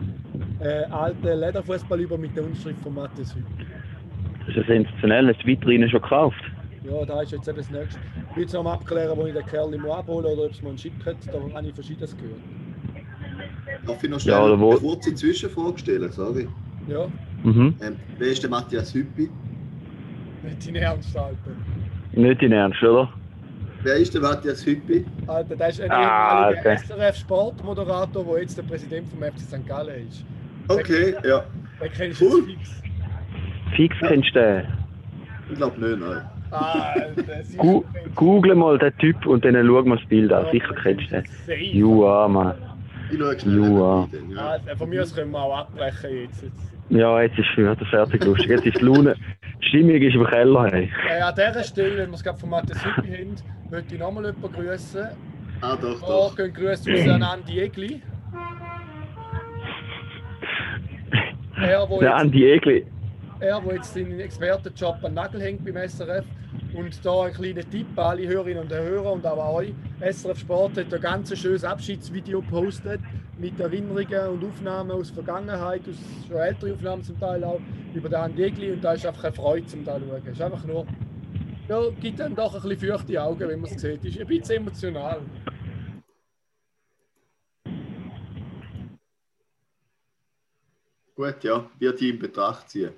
äh, 0.59 0.83
alten 0.91 1.39
Lederfußball 1.39 1.99
über 1.99 2.17
mit 2.17 2.35
der 2.35 2.43
Unterschrift 2.43 2.79
von 2.83 2.93
Matthias 2.93 3.33
Hüppi. 3.35 3.65
Das 4.39 4.49
ist 4.49 4.55
ja 4.55 4.63
sensationell. 4.75 5.27
Hast 5.27 5.43
du 5.43 5.47
weiterhin 5.47 5.89
schon 5.89 6.01
gekauft? 6.01 6.43
Ja, 6.83 7.05
da 7.05 7.21
ist 7.21 7.31
jetzt 7.31 7.47
eben 7.47 7.57
das 7.57 7.69
nächste. 7.69 7.99
Ich 8.31 8.35
will 8.35 8.43
jetzt 8.43 8.53
noch 8.53 8.63
mal 8.63 8.73
abklären, 8.73 9.17
wo 9.17 9.25
ich 9.25 9.33
den 9.33 9.45
Kerl 9.45 9.77
mal 9.77 9.99
abhole 9.99 10.27
oder 10.27 10.43
ob 10.43 10.51
es 10.51 10.61
mal 10.61 10.69
einen 10.69 10.77
Chip 10.77 10.93
hat. 11.05 11.15
Da 11.27 11.33
habe 11.55 11.67
ich 11.67 11.73
Verschiedenes 11.73 12.15
gehört. 12.17 12.39
Darf 13.87 14.03
ich 14.03 14.09
noch 14.09 14.19
Ja, 14.21 14.37
schnell 14.45 14.59
wo- 14.59 14.71
eine 14.71 14.79
kurze 14.79 15.13
Zwischenfrage 15.15 15.77
stellen? 15.79 16.11
Sorry. 16.11 16.47
Ja, 16.87 17.07
Mhm. 17.43 17.75
Ähm, 17.81 17.95
wer 18.17 18.27
ist 18.29 18.41
der 18.41 18.49
Matthias 18.49 18.93
Hüppi? 18.93 19.29
nicht 20.43 20.67
in 20.67 20.75
Ernst, 20.75 21.15
Alter. 21.17 21.35
Nicht 22.13 22.41
in 22.41 22.51
Ernst, 22.53 22.81
oder? 22.83 23.09
Wer 23.81 23.95
ist 23.95 24.13
der 24.13 24.21
Matthias 24.21 24.65
Hüppi? 24.65 25.05
Alter, 25.27 25.55
der 25.57 25.69
ist 25.69 25.81
ein 25.81 25.91
Ah, 25.91 26.49
ehemaliger 26.49 26.59
okay. 26.59 26.75
SRF-Sportmoderator, 26.85 28.23
der 28.25 28.41
jetzt 28.41 28.57
der 28.57 28.63
Präsident 28.63 29.07
vom 29.09 29.21
FC 29.23 29.39
St. 29.39 29.65
Gallen 29.67 30.07
ist. 30.07 30.25
Okay, 30.69 31.15
ja. 31.25 31.43
Den 31.81 31.91
kennst 31.91 32.21
du 32.21 32.25
Cool. 32.29 32.43
fix. 32.45 32.81
Fix 33.75 33.95
kennst 33.99 34.35
du 34.35 34.39
den. 34.39 34.63
Ich 35.49 35.55
glaube 35.57 35.79
nicht, 35.81 35.99
nein. 35.99 36.21
Du 37.61 37.83
Google 38.15 38.55
mal 38.55 38.77
den 38.77 38.95
Typ 38.97 39.25
und 39.25 39.43
dann 39.43 39.55
schau 39.65 39.83
mal 39.83 39.97
das 39.97 40.07
Bild 40.07 40.31
an. 40.31 40.45
Sicher 40.51 40.75
kennst 40.81 41.11
du 41.11 41.21
den. 41.21 41.25
Jua, 41.73 42.27
Mann. 42.27 42.55
Ich 43.11 43.19
schaue 43.19 43.39
schnell 43.39 44.07
dann, 44.11 44.31
ja. 44.31 44.37
Alter, 44.49 44.77
von 44.77 44.89
mir 44.89 45.01
aus 45.01 45.13
können 45.15 45.31
wir 45.31 45.39
auch 45.41 45.57
abbrechen 45.59 46.09
jetzt. 46.23 46.45
Ja, 46.89 47.21
jetzt 47.21 47.37
ist 47.37 47.57
wieder 47.57 47.75
fertig 47.75 48.23
lustig. 48.25 48.49
Jetzt 48.49 48.65
ist 48.65 48.79
die 48.79 48.85
Laune. 48.85 49.15
Die 49.61 49.67
Stimmung 49.67 49.95
ist 49.95 50.15
im 50.15 50.25
Keller. 50.25 50.67
Hey. 50.71 50.89
Äh, 51.09 51.21
an 51.21 51.33
dieser 51.35 51.63
Stelle, 51.63 51.97
wenn 51.97 52.09
wir 52.09 52.15
es 52.15 52.23
gerade 52.23 52.39
von 52.39 52.49
Matthias 52.49 52.83
Hüppi 52.85 53.07
haben, 53.09 53.35
möchte 53.71 53.95
ich 53.95 53.99
nochmal 53.99 54.25
jemanden 54.25 54.51
grüßen. 54.53 55.07
Ah, 55.61 55.77
doch, 55.81 55.99
doch. 56.01 56.35
gehen 56.35 56.53
Grüße 56.53 56.91
raus 56.91 57.07
an 57.09 57.23
Andi 57.23 57.59
Egli. 57.61 58.01
Er, 61.55 61.87
wo 61.87 61.99
Der 61.99 62.09
jetzt, 62.09 62.19
Andi 62.19 62.51
Egli. 62.51 62.85
Er, 63.43 63.63
wo 63.63 63.71
jetzt 63.71 63.93
seinen 63.93 64.19
Expertenjob 64.19 65.03
an 65.03 65.13
Nagel 65.13 65.41
hängt 65.41 65.65
beim 65.65 65.87
SRF. 65.87 66.25
Und 66.73 67.05
da 67.05 67.23
ein 67.23 67.33
kleiner 67.33 67.69
Tipp 67.69 67.87
an 67.97 68.05
alle 68.05 68.27
Hörerinnen 68.27 68.63
und 68.63 68.73
Hörer 68.73 69.11
und 69.11 69.25
auch 69.25 69.55
euch. 69.55 69.73
SRF 69.99 70.39
Sport 70.39 70.77
hat 70.77 70.93
ein 70.93 71.01
ganz 71.01 71.37
schönes 71.37 71.63
Abschiedsvideo 71.63 72.41
gepostet 72.41 73.01
mit 73.37 73.59
Erinnerungen 73.59 74.27
und 74.29 74.45
Aufnahmen 74.45 74.91
aus 74.91 75.13
der 75.13 75.23
Vergangenheit, 75.23 75.81
aus 75.87 75.95
schon 76.27 76.37
älteren 76.37 76.73
Aufnahmen 76.73 77.03
zum 77.03 77.19
Teil 77.19 77.43
auch, 77.43 77.59
über 77.93 78.09
den 78.09 78.15
Andi 78.15 78.43
Egli. 78.43 78.71
Und 78.71 78.83
da 78.83 78.93
ist 78.93 79.05
einfach 79.05 79.25
eine 79.25 79.33
Freude 79.33 79.67
zum 79.67 79.83
da 79.83 79.99
schauen. 79.99 80.21
Es 80.25 80.33
ist 80.33 80.41
einfach 80.41 80.63
nur, 80.65 80.87
ja, 81.67 81.89
gibt 82.01 82.19
dann 82.19 82.35
doch 82.35 82.55
ein 82.55 82.69
bisschen 82.69 82.91
feuchte 82.91 83.21
Augen, 83.21 83.47
wenn 83.47 83.59
man 83.59 83.71
es 83.71 83.81
sieht. 83.81 84.03
Ist 84.05 84.19
ein 84.19 84.27
bisschen 84.27 84.57
emotional. 84.57 85.21
Gut, 91.15 91.43
ja. 91.43 91.69
Wird 91.77 92.01
ich 92.01 92.09
in 92.09 92.19
Betracht 92.19 92.69
ziehen. 92.69 92.91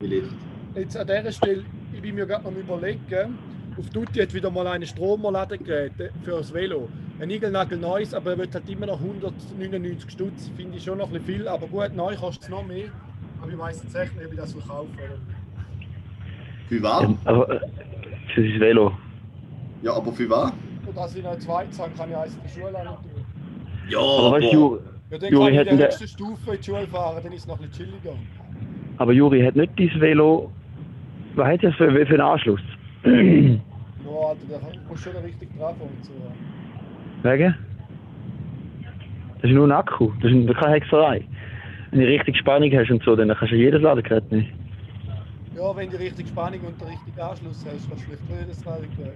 Vielleicht. 0.00 0.26
Jetzt 0.74 0.96
an 0.96 1.06
dieser 1.06 1.32
Stelle, 1.32 1.64
ich 1.92 2.02
bin 2.02 2.16
mir 2.16 2.26
gerade 2.26 2.44
noch 2.44 2.50
am 2.50 2.56
überlegen, 2.58 3.38
auf 3.78 3.88
Tutti 3.90 4.20
hat 4.20 4.34
wieder 4.34 4.50
mal 4.50 4.66
eine 4.66 4.86
Stromerladegerät 4.86 5.92
für 6.22 6.30
das 6.32 6.52
Velo. 6.52 6.88
Ein 7.20 7.30
Igelnagel 7.30 7.78
neues, 7.78 8.12
aber 8.12 8.32
er 8.32 8.38
wird 8.38 8.54
halt 8.54 8.68
immer 8.68 8.86
noch 8.86 9.00
199 9.00 10.10
Stutz. 10.10 10.50
Finde 10.56 10.76
ich 10.78 10.84
schon 10.84 10.98
noch 10.98 11.06
ein 11.06 11.12
bisschen 11.12 11.26
viel, 11.38 11.48
aber 11.48 11.66
gut, 11.68 11.94
neu 11.94 12.14
kostet 12.16 12.44
es 12.44 12.48
noch 12.50 12.66
mehr. 12.66 12.88
Aber 13.40 13.50
ich 13.50 13.58
weiß 13.58 13.82
jetzt 13.84 13.94
echt 13.94 14.16
nicht, 14.16 14.26
ob 14.26 14.32
ich 14.32 14.38
das 14.38 14.52
verkaufe. 14.52 14.88
Für 16.68 16.82
was? 16.82 17.02
Ja, 17.02 17.16
aber 17.24 17.50
äh, 17.50 17.60
für 18.34 18.42
sein 18.42 18.60
Velo. 18.60 18.92
Ja, 19.82 19.92
aber 19.94 20.12
für 20.12 20.28
was? 20.28 20.52
Und 20.86 20.96
dass 20.96 21.14
ich 21.14 21.22
noch 21.22 21.38
zweites 21.38 21.78
habe, 21.78 21.90
kann 21.96 22.10
ich 22.10 22.16
eins 22.16 22.34
in 22.34 22.42
der 22.42 22.48
Schule 22.48 22.78
auch 22.78 22.84
noch 22.84 23.02
tun. 23.02 23.10
Ja, 23.88 23.98
Aber 23.98 24.32
weißt 24.32 24.52
du, 24.52 24.56
Juri, 24.56 24.80
Ja, 25.10 25.18
dann 25.18 25.32
Juri 25.32 25.52
kann 25.56 25.66
ich 25.66 25.70
in 25.72 25.78
der 25.78 25.86
höchsten 25.86 26.08
Stufe 26.08 26.50
in 26.52 26.56
die 26.58 26.64
Schule 26.64 26.86
fahren, 26.88 27.20
dann 27.22 27.32
ist 27.32 27.40
es 27.42 27.46
noch 27.46 27.60
ein 27.60 27.68
bisschen 27.68 27.90
chilliger. 27.90 28.16
Aber 28.98 29.12
Juri 29.12 29.42
hat 29.42 29.56
nicht 29.56 29.72
dein 29.78 30.00
Velo. 30.00 30.50
Was 31.34 31.48
hat 31.48 31.64
das 31.64 31.74
für, 31.74 31.90
für 31.90 32.06
einen 32.06 32.20
Anschluss? 32.20 32.60
Ja, 33.04 33.10
Alter, 33.10 34.46
da 34.50 34.58
musst 34.88 35.06
du 35.06 35.10
schon 35.10 35.22
richtig 35.22 35.48
drauf 35.58 35.74
und 35.80 36.04
so. 36.04 36.12
Wegen? 37.22 37.54
Das 39.40 39.50
ist 39.50 39.54
nur 39.54 39.66
ein 39.66 39.72
Akku. 39.72 40.10
Das 40.22 40.30
ist 40.30 40.54
keine 40.54 40.74
Hexerei. 40.74 41.24
Wenn 41.90 42.00
du 42.00 42.06
richtig 42.06 42.36
Spannung 42.36 42.70
hast 42.72 42.90
und 42.90 43.02
so, 43.02 43.16
dann 43.16 43.28
kannst 43.28 43.52
du 43.52 43.56
jedes 43.56 43.82
Ladegerät 43.82 44.30
nehmen. 44.30 44.48
Ja, 45.56 45.76
wenn 45.76 45.90
du 45.90 45.96
die 45.96 46.04
richtige 46.04 46.28
Spannung 46.28 46.60
und 46.60 46.80
den 46.80 46.88
richtigen 46.88 47.20
Anschluss 47.20 47.64
hast, 47.66 47.88
kannst 47.88 48.06
du 48.06 48.16
vielleicht 48.16 48.40
jedes 48.40 48.64
Ladegerät. 48.64 49.14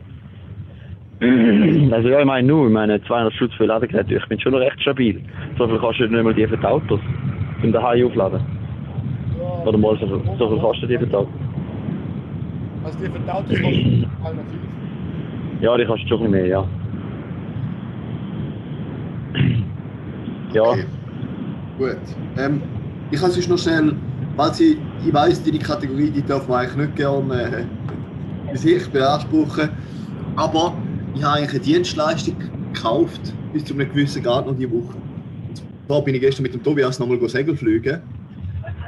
Also 1.93 2.09
ja, 2.11 2.21
ich 2.21 2.27
meine 2.27 2.47
nur, 2.47 2.69
ich 2.69 2.73
meine 2.73 3.03
200 3.03 3.33
Stutz 3.35 3.53
für 3.55 3.65
Ladegeräte, 3.65 4.15
ich 4.15 4.27
bin 4.27 4.39
schon 4.39 4.53
noch 4.53 4.61
recht 4.61 4.81
stabil. 4.81 5.21
So 5.57 5.67
viel 5.67 5.79
kostet 5.79 6.13
nicht 6.13 6.23
mal 6.23 6.33
die 6.33 6.47
für 6.47 6.57
die 6.57 6.65
Autos. 6.65 7.01
Zum 7.61 7.73
daheim 7.73 8.07
aufladen. 8.07 8.58
Ja, 9.69 9.75
Oder 9.75 9.79
mal 9.79 9.99
so 9.99 10.07
viel, 10.07 10.23
so 10.39 10.49
viel 10.49 10.59
kostet 10.61 10.91
die 10.91 10.97
für 10.97 11.07
die 11.07 11.15
Autos. 11.15 11.33
Also 12.85 12.99
die 12.99 13.05
für 13.11 13.19
die 13.19 13.31
Autos 13.31 13.59
viel. 13.59 14.07
Ja, 15.61 15.77
die 15.77 15.85
kostet 15.85 16.09
schon 16.09 16.25
ein 16.25 16.31
mehr, 16.31 16.47
ja. 16.47 16.65
Ja, 20.55 20.63
Okay. 20.63 20.85
Gut. 21.77 21.99
Ähm, 22.39 22.63
ich 23.11 23.21
kann 23.21 23.31
sonst 23.31 23.51
noch 23.51 23.59
schnell, 23.59 23.93
weil 24.37 24.55
sie, 24.55 24.79
ich 25.07 25.13
weiss, 25.13 25.45
deine 25.45 25.59
Kategorie, 25.59 26.11
die 26.11 26.23
darf 26.23 26.49
man 26.49 26.61
eigentlich 26.61 26.77
nicht 26.77 26.97
gerne 26.97 27.67
äh, 28.51 28.57
sich 28.57 28.89
beanspruchen. 28.89 29.69
Aber 30.37 30.73
ich 31.15 31.23
habe 31.23 31.37
eigentlich 31.37 31.51
eine 31.51 31.61
Dienstleistung 31.61 32.37
gekauft, 32.73 33.35
bis 33.53 33.67
zu 33.67 33.75
einem 33.75 33.89
gewissen 33.91 34.23
Grad 34.23 34.47
noch 34.47 34.57
diese 34.57 34.71
Woche. 34.71 34.95
Und 34.95 35.63
zwar 35.87 36.03
bin 36.03 36.15
ich 36.15 36.23
gestern 36.23 36.45
mit 36.45 36.55
dem 36.55 36.63
Tobias 36.63 36.99
nochmal 36.99 37.29
Segel 37.29 37.55
fliegen. 37.55 38.01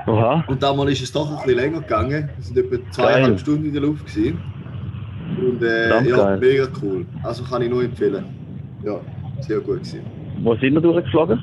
Oha. 0.06 0.44
Und 0.48 0.62
damals 0.62 0.92
ist 0.92 1.02
es 1.02 1.12
doch 1.12 1.28
ein 1.30 1.36
bisschen 1.44 1.56
länger 1.56 1.80
gegangen. 1.80 2.28
Wir 2.36 2.42
sind 2.44 2.56
etwa 2.58 2.90
zweieinhalb 2.90 3.26
Geil. 3.26 3.38
Stunden 3.38 3.64
in 3.66 3.72
der 3.72 3.82
Luft. 3.82 4.06
Gewesen. 4.06 4.38
Und 5.38 5.62
äh, 5.62 6.08
ja, 6.08 6.16
geil. 6.16 6.38
mega 6.38 6.68
cool. 6.82 7.06
Also 7.22 7.44
kann 7.44 7.62
ich 7.62 7.70
nur 7.70 7.82
empfehlen. 7.84 8.24
Ja, 8.84 9.00
sehr 9.40 9.58
gut 9.60 9.78
gewesen. 9.78 10.00
Wo 10.42 10.54
sind 10.56 10.74
wir 10.74 10.80
durchgeflogen? 10.80 11.42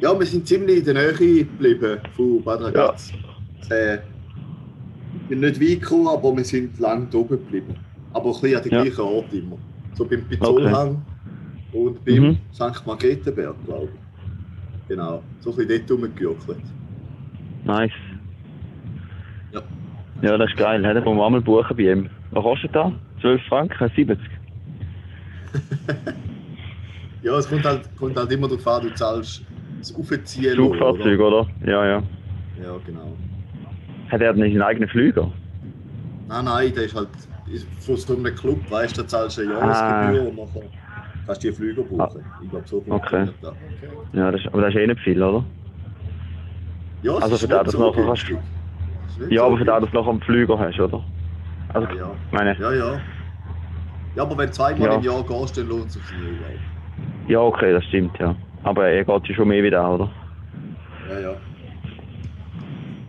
Ja, 0.00 0.18
wir 0.18 0.26
sind 0.26 0.46
ziemlich 0.46 0.78
in 0.78 0.84
der 0.84 0.94
Nähe 0.94 1.12
geblieben 1.12 1.98
von 2.16 2.42
Bad 2.42 2.60
Ragaz. 2.62 3.12
Äh, 3.68 3.98
wir 5.28 5.36
sind 5.36 5.40
nicht 5.40 5.60
weit 5.60 5.80
gekommen, 5.80 6.08
aber 6.08 6.36
wir 6.36 6.44
sind 6.44 6.78
lang 6.78 7.08
oben 7.14 7.28
geblieben. 7.30 7.74
Aber 8.12 8.26
ein 8.34 8.40
bisschen 8.40 8.56
an 8.56 8.62
den 8.62 8.72
Ja. 8.72 8.82
gleichen 8.82 9.00
Ort 9.00 9.32
immer. 9.32 9.56
So 9.94 10.04
beim 10.04 10.22
Pizolhang 10.24 11.02
und 11.72 12.04
beim 12.04 12.22
Mhm. 12.22 12.38
St. 12.52 12.86
Margretenberg, 12.86 13.56
glaube 13.66 13.88
ich. 13.92 14.07
Genau, 14.88 15.22
so 15.40 15.50
ein 15.50 15.56
bisschen 15.56 15.86
dort 15.86 16.00
rumgejuckelt. 16.02 16.62
Nice. 17.64 17.92
Ja. 19.52 19.60
Ja, 20.22 20.38
das 20.38 20.50
ist 20.50 20.56
geil. 20.56 20.84
Hätten 20.84 21.04
wir 21.04 21.14
mal 21.30 21.40
buchen 21.40 21.76
bei 21.76 21.92
ihm. 21.92 22.08
Was 22.30 22.42
kostet 22.42 22.74
das? 22.74 22.92
12 23.20 23.42
Franken? 23.48 23.90
70? 23.94 24.18
Ja, 27.20 27.36
es 27.36 27.48
kommt 27.48 27.64
halt, 27.64 27.82
kommt 27.98 28.16
halt 28.16 28.30
immer 28.30 28.46
darauf 28.46 28.66
an, 28.68 28.82
du 28.84 28.94
zahlst 28.94 29.44
das 29.80 29.92
Aufziehen. 29.94 30.54
Flugfahrzeug, 30.54 31.18
oder? 31.18 31.46
Ja, 31.66 31.84
ja. 31.84 32.02
Ja, 32.62 32.76
genau. 32.86 33.16
Hat 34.08 34.20
er 34.20 34.32
nicht 34.34 34.52
seinen 34.52 34.62
eigenen 34.62 34.88
Flüger? 34.88 35.30
Nein, 36.28 36.44
nein, 36.44 36.72
der 36.74 36.84
ist 36.84 36.94
halt 36.94 37.08
ist 37.52 37.66
von 37.84 37.96
so 37.96 38.14
einem 38.16 38.32
Club, 38.34 38.58
weißt 38.70 38.96
du, 38.98 39.02
da 39.02 39.08
zahlst 39.08 39.38
du 39.38 39.42
eine 39.42 39.56
Ah. 39.56 39.66
Jahresgebühr 39.66 40.28
und 40.28 40.36
nachher 40.36 40.62
Kannst 41.28 41.44
du 41.44 41.48
die 41.48 41.54
Flüge 41.54 41.82
buchen. 41.82 42.24
Ich 42.42 42.48
glaube, 42.48 42.66
so 42.66 42.80
funktioniert 42.80 43.34
das. 43.42 43.50
Okay. 43.52 43.98
Ja, 44.14 44.32
das 44.32 44.40
ist, 44.40 44.46
aber 44.46 44.62
das 44.62 44.74
ist 44.74 44.80
eh 44.80 44.86
nicht 44.86 45.00
viel, 45.00 45.22
oder? 45.22 45.44
Ja, 47.02 47.16
Also 47.16 47.34
ist 47.34 47.42
für 47.42 47.48
das 47.48 47.70
so 47.70 47.78
nachher 47.78 48.06
kannst- 48.06 48.30
Ja, 49.30 49.40
so 49.42 49.46
aber 49.46 49.58
für 49.58 49.64
den, 49.66 49.80
dass 49.82 49.90
du 49.90 49.96
noch 49.98 50.08
am 50.08 50.22
Flüger 50.22 50.58
hast, 50.58 50.80
oder? 50.80 51.04
Also, 51.74 51.86
Ah, 51.86 51.92
ja. 51.94 52.10
meine, 52.30 52.56
Ja, 52.58 52.72
ja. 52.72 53.00
Ja, 54.14 54.22
aber 54.22 54.38
wenn 54.38 54.46
du 54.46 54.52
zweimal 54.52 54.88
Ja. 54.88 54.94
im 54.94 55.02
Jahr 55.02 55.22
gehst, 55.22 55.58
dann 55.58 55.68
lohnt 55.68 55.86
es 55.88 55.92
sich 55.92 56.12
nicht, 56.12 56.38
glaube 56.38 56.58
ja, 57.30 57.40
okay, 57.40 57.74
das 57.74 57.84
stimmt, 57.84 58.18
ja. 58.18 58.34
Aber 58.62 58.88
er 58.88 59.04
geht 59.04 59.28
ja 59.28 59.34
schon 59.34 59.48
mehr 59.48 59.62
wieder, 59.62 59.86
oder? 59.94 60.10
Ja, 61.10 61.18
ja. 61.20 61.36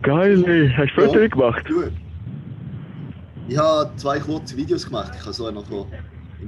Geil, 0.02 0.44
ey. 0.46 0.68
Hast 0.76 0.94
du 0.94 1.00
Ja. 1.00 1.08
Fotos 1.08 1.30
gemacht? 1.30 1.64
Gut. 1.66 1.92
Ich 3.48 3.56
habe 3.56 3.96
zwei 3.96 4.20
kurze 4.20 4.58
Videos 4.58 4.86
gemacht. 4.86 5.10
Ich 5.16 5.24
kann 5.24 5.32
so 5.32 5.50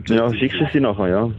Chat 0.04 0.16
Ja, 0.18 0.32
schickst 0.34 0.60
du 0.60 0.66
sie 0.72 0.80
nachher, 0.80 1.08
ja. 1.08 1.30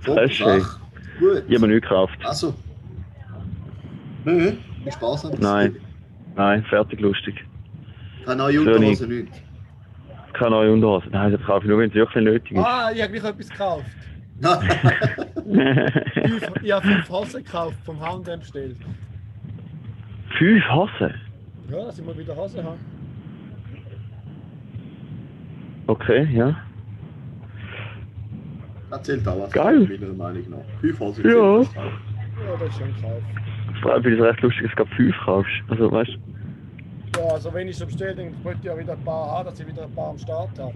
Foto, 0.00 0.14
Das 0.20 0.30
ist 0.30 0.36
schön. 0.36 0.60
Sach. 0.60 0.80
Gut. 1.18 1.44
Ich 1.48 1.54
habe 1.54 1.66
mir 1.66 1.74
nichts 1.74 1.88
gekauft. 1.88 2.18
Also. 2.24 2.54
Nö, 4.24 4.52
wie 4.84 4.90
Spaß 4.92 5.24
haben 5.24 5.38
Nein. 5.40 5.76
Nein, 6.36 6.64
fertig 6.64 7.00
lustig. 7.00 7.44
Keine 8.24 8.36
neue 8.36 8.60
Unterhose, 8.60 9.06
nicht. 9.06 9.32
Keine 10.32 10.50
neue 10.50 10.72
Unterhose. 10.72 11.06
Nein, 11.10 11.32
das 11.32 11.42
kaufe 11.42 11.64
ich 11.64 11.70
nur, 11.70 11.78
wenn 11.78 11.88
es 11.88 11.94
wirklich 11.94 12.24
nötig 12.24 12.52
ist. 12.52 12.64
Ah, 12.64 12.90
ich 12.94 13.02
habe 13.02 13.12
gleich 13.12 13.24
etwas 13.30 13.48
gekauft. 13.48 13.86
Fünf, 15.44 16.50
ich 16.62 16.72
habe 16.72 16.86
fünf 16.86 17.08
Hosen 17.10 17.44
gekauft, 17.44 17.76
vom 17.84 18.00
H&M 18.00 18.40
bestellt. 18.40 18.76
Fünf 20.38 20.64
Hosen? 20.70 21.14
Ja, 21.70 21.84
dass 21.84 21.98
ich 21.98 22.04
mal 22.04 22.16
wieder 22.16 22.34
Hosen 22.36 22.64
habe. 22.64 22.78
Okay, 25.86 26.28
ja. 26.32 26.56
Erzählt 28.90 29.28
auch 29.28 29.40
was. 29.40 29.52
Geil. 29.52 29.80
Meiner 30.00 30.12
Meinung 30.14 30.50
nach. 30.50 30.80
Fünf 30.80 31.00
Hosen. 31.00 31.24
Ja. 31.24 31.30
zählt 31.30 31.68
das 31.68 31.76
auch. 31.76 31.84
Ja, 31.84 32.56
das 32.58 32.68
ist 32.68 32.78
schon 32.78 32.94
gekauft. 32.94 33.22
Vor 33.82 33.92
allem 33.92 34.02
finde 34.02 34.16
ich 34.16 34.22
es 34.22 34.28
recht 34.28 34.40
lustig, 34.42 34.62
dass 34.62 34.70
du 34.70 34.76
gerade 34.76 34.96
fünf 34.96 35.16
kaufst. 35.24 35.52
Also, 35.68 35.92
weißt 35.92 36.10
du, 36.10 37.20
Ja, 37.20 37.26
also 37.34 37.54
wenn 37.54 37.68
ich 37.68 37.76
so 37.76 37.86
bestelle, 37.86 38.14
dann 38.14 38.44
wollte 38.44 38.58
ich 38.60 38.64
ja 38.66 38.78
wieder 38.78 38.92
ein 38.92 39.04
paar 39.04 39.30
haben, 39.30 39.44
dass 39.46 39.60
ich 39.60 39.66
wieder 39.66 39.84
ein 39.84 39.94
paar 39.94 40.10
am 40.10 40.18
Start 40.18 40.58
habe. 40.58 40.74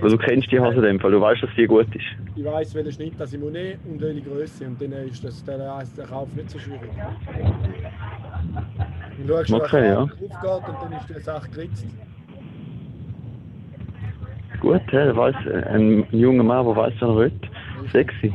weil 0.00 0.10
du 0.10 0.18
kennst 0.18 0.50
die 0.52 0.60
Hose 0.60 0.76
in 0.76 0.82
dem 0.82 1.00
Fall, 1.00 1.10
du 1.12 1.20
weißt, 1.20 1.42
dass 1.42 1.50
die 1.56 1.66
gut 1.66 1.86
ist. 1.94 2.04
Ich 2.34 2.44
weiss, 2.44 2.74
welchen 2.74 2.92
Schnitt 2.92 3.14
das 3.18 3.32
ich 3.32 3.40
muss 3.40 3.52
nehmen 3.52 3.78
und 3.88 4.00
welche 4.00 4.20
Größe. 4.22 4.66
Und 4.66 4.80
dann 4.82 4.92
ist 4.92 5.24
das, 5.24 5.42
der, 5.44 5.56
der 5.96 6.06
Kauf 6.06 6.28
nicht 6.34 6.50
so 6.50 6.58
schwierig. 6.58 6.90
Du 9.26 9.28
schaust, 9.34 9.52
Okay, 9.52 9.88
ja. 9.88 10.02
aufgeht 10.02 10.20
und 10.20 10.76
dann 10.82 10.92
ist 11.00 11.08
die 11.08 11.20
Sache 11.20 11.48
geritzt. 11.50 11.86
Gut, 14.60 14.82
hä, 14.90 15.14
weiss, 15.14 15.36
ein 15.66 16.06
junger 16.10 16.42
Mann, 16.42 16.66
der 16.66 16.76
weiß, 16.76 16.94
was 17.00 17.08
er 17.08 17.16
will. 17.16 17.32
Sexy. 17.92 18.34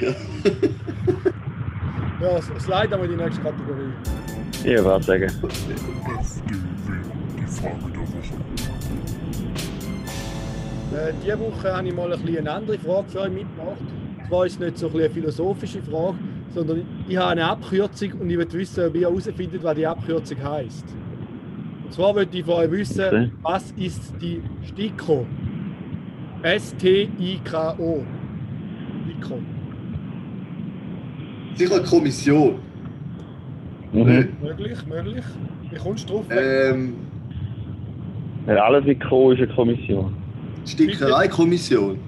Ja, 2.20 2.34
das 2.34 2.48
Slide 2.62 2.98
mal 2.98 3.04
in 3.06 3.12
die 3.12 3.16
nächste 3.16 3.40
Kategorie. 3.40 3.92
Ich 4.62 4.84
würde 4.84 5.02
sagen. 5.02 5.22
FDW, 5.22 5.38
die 7.38 7.46
Frage 7.46 7.80
der 7.94 8.00
Woche. 8.00 8.28
Äh, 10.92 11.12
diese 11.24 11.38
Woche 11.38 11.74
habe 11.74 11.88
ich 11.88 11.94
mal 11.94 12.12
ein 12.12 12.36
eine 12.36 12.50
andere 12.50 12.78
Frage 12.78 13.08
für 13.08 13.20
euch 13.20 13.32
mitgebracht. 13.32 13.78
Zwar 14.28 14.44
ist 14.44 14.52
es 14.52 14.58
nicht 14.58 14.78
so 14.78 14.88
ein 14.88 14.96
eine 14.96 15.08
philosophische 15.08 15.82
Frage, 15.82 16.18
sondern 16.54 16.82
ich 17.08 17.16
habe 17.16 17.30
eine 17.30 17.46
Abkürzung 17.46 18.12
und 18.20 18.28
ich 18.28 18.36
will 18.36 18.52
wissen, 18.52 18.86
ob 18.86 18.94
ihr 18.94 19.08
herausfindet, 19.08 19.62
was 19.62 19.76
die 19.76 19.86
Abkürzung 19.86 20.42
heisst. 20.44 20.84
Und 21.90 21.94
zwar 21.94 22.14
möchte 22.14 22.38
ich 22.38 22.44
von 22.44 22.54
euch 22.54 22.70
wissen, 22.70 23.04
Okay. 23.04 23.30
was 23.42 23.72
ist 23.72 24.14
die 24.22 24.40
STIKO? 24.68 25.26
S-T-I-K-O. 26.42 28.04
STIKO. 29.02 29.38
Sicher 31.56 31.74
eine 31.74 31.82
Kommission. 31.84 32.54
Mhm. 33.92 34.28
Möglich, 34.40 34.86
möglich. 34.86 35.24
Wie 35.68 35.76
kommst 35.78 36.08
du 36.08 36.14
drauf? 36.14 36.26
Ähm, 36.30 36.94
Weil 38.46 38.58
alles 38.58 38.86
wie 38.86 38.94
Co. 38.94 39.32
ist 39.32 39.38
eine 39.42 39.52
Kommission. 39.52 40.14
Stickerei-Kommission. 40.66 41.98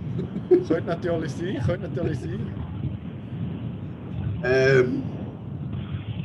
Könnte 0.69 0.87
natürlich 0.87 1.33
sein, 1.33 1.59
könnte 1.67 1.89
natürlich 1.89 2.21
sein. 2.21 2.39
Ähm, 4.45 5.03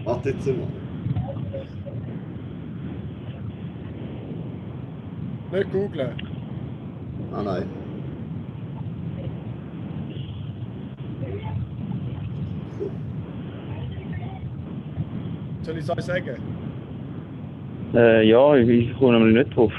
warte 0.04 0.30
jetzt 0.30 0.46
mal. 0.46 0.56
Nicht 5.52 5.72
googlen. 5.72 6.12
Ah 7.34 7.42
nein. 7.44 7.66
Soll 15.64 15.78
ich 15.78 15.84
es 15.84 15.90
euch 15.90 16.02
sagen? 16.04 16.38
Äh, 17.94 18.28
ja, 18.30 18.56
ich, 18.56 18.70
ich 18.70 18.98
komme 18.98 19.20
nämlich 19.20 19.46
nicht 19.46 19.56
drauf. 19.56 19.74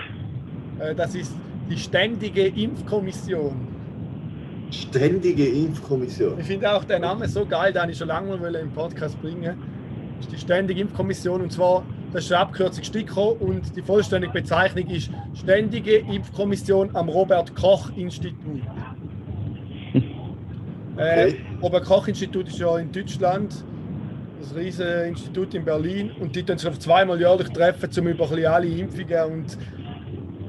Äh, 0.81 0.95
Das 0.95 1.15
ist 1.15 1.35
die 1.71 1.77
Ständige 1.77 2.47
Impfkommission. 2.47 3.69
Ständige 4.71 5.47
Impfkommission. 5.47 6.39
Ich 6.41 6.47
finde 6.47 6.71
auch 6.75 6.85
den 6.85 7.01
Namen 7.03 7.27
so 7.29 7.47
geil, 7.47 7.73
den 7.73 7.91
ich 7.91 7.99
schon 7.99 8.09
lange 8.09 8.37
mal 8.37 8.55
im 8.55 8.71
Podcast 8.71 9.21
bringen 9.23 9.43
wollte. 9.43 9.57
Das 10.19 10.27
ist 10.27 10.33
die 10.33 10.39
Ständige 10.39 10.81
Impfkommission 10.81 11.41
und 11.43 11.53
zwar, 11.53 11.85
das 12.13 12.23
ist 12.23 12.31
die 12.31 12.35
Abkürzung 12.35 12.85
STIKO 12.85 13.37
und 13.41 13.77
die 13.77 13.83
vollständige 13.83 14.33
Bezeichnung 14.33 14.87
ist 14.89 15.11
Ständige 15.35 15.97
Impfkommission 15.99 16.95
am 16.95 17.09
Robert-Koch-Institut. 17.09 18.63
Äh, 20.97 21.27
Okay. 21.27 21.37
Robert-Koch-Institut 21.63 22.49
ist 22.49 22.59
ja 22.59 22.77
in 22.77 22.91
Deutschland 22.91 23.55
das 24.41 24.53
riesige 24.57 25.03
Institut 25.03 25.55
in 25.55 25.65
Berlin 25.65 26.11
und 26.19 26.35
die 26.35 26.43
treffen 26.43 26.73
sich 26.73 26.81
zweimal 26.81 27.21
jährlich 27.21 27.49
treffen, 27.51 27.89
um 28.01 28.09
über 28.09 28.29
alle 28.51 28.67
Impfungen 28.67 29.33
und 29.33 29.59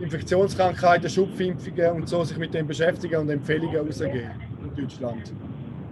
Infektionskrankheiten, 0.01 1.07
Schupfimpfungen 1.07 1.91
und 1.91 2.09
so 2.09 2.23
sich 2.23 2.37
mit 2.37 2.53
dem 2.55 2.65
beschäftigen 2.65 3.17
und 3.17 3.29
Empfehlungen 3.29 3.77
rausgeben 3.77 4.31
in 4.63 4.75
Deutschland. 4.75 5.31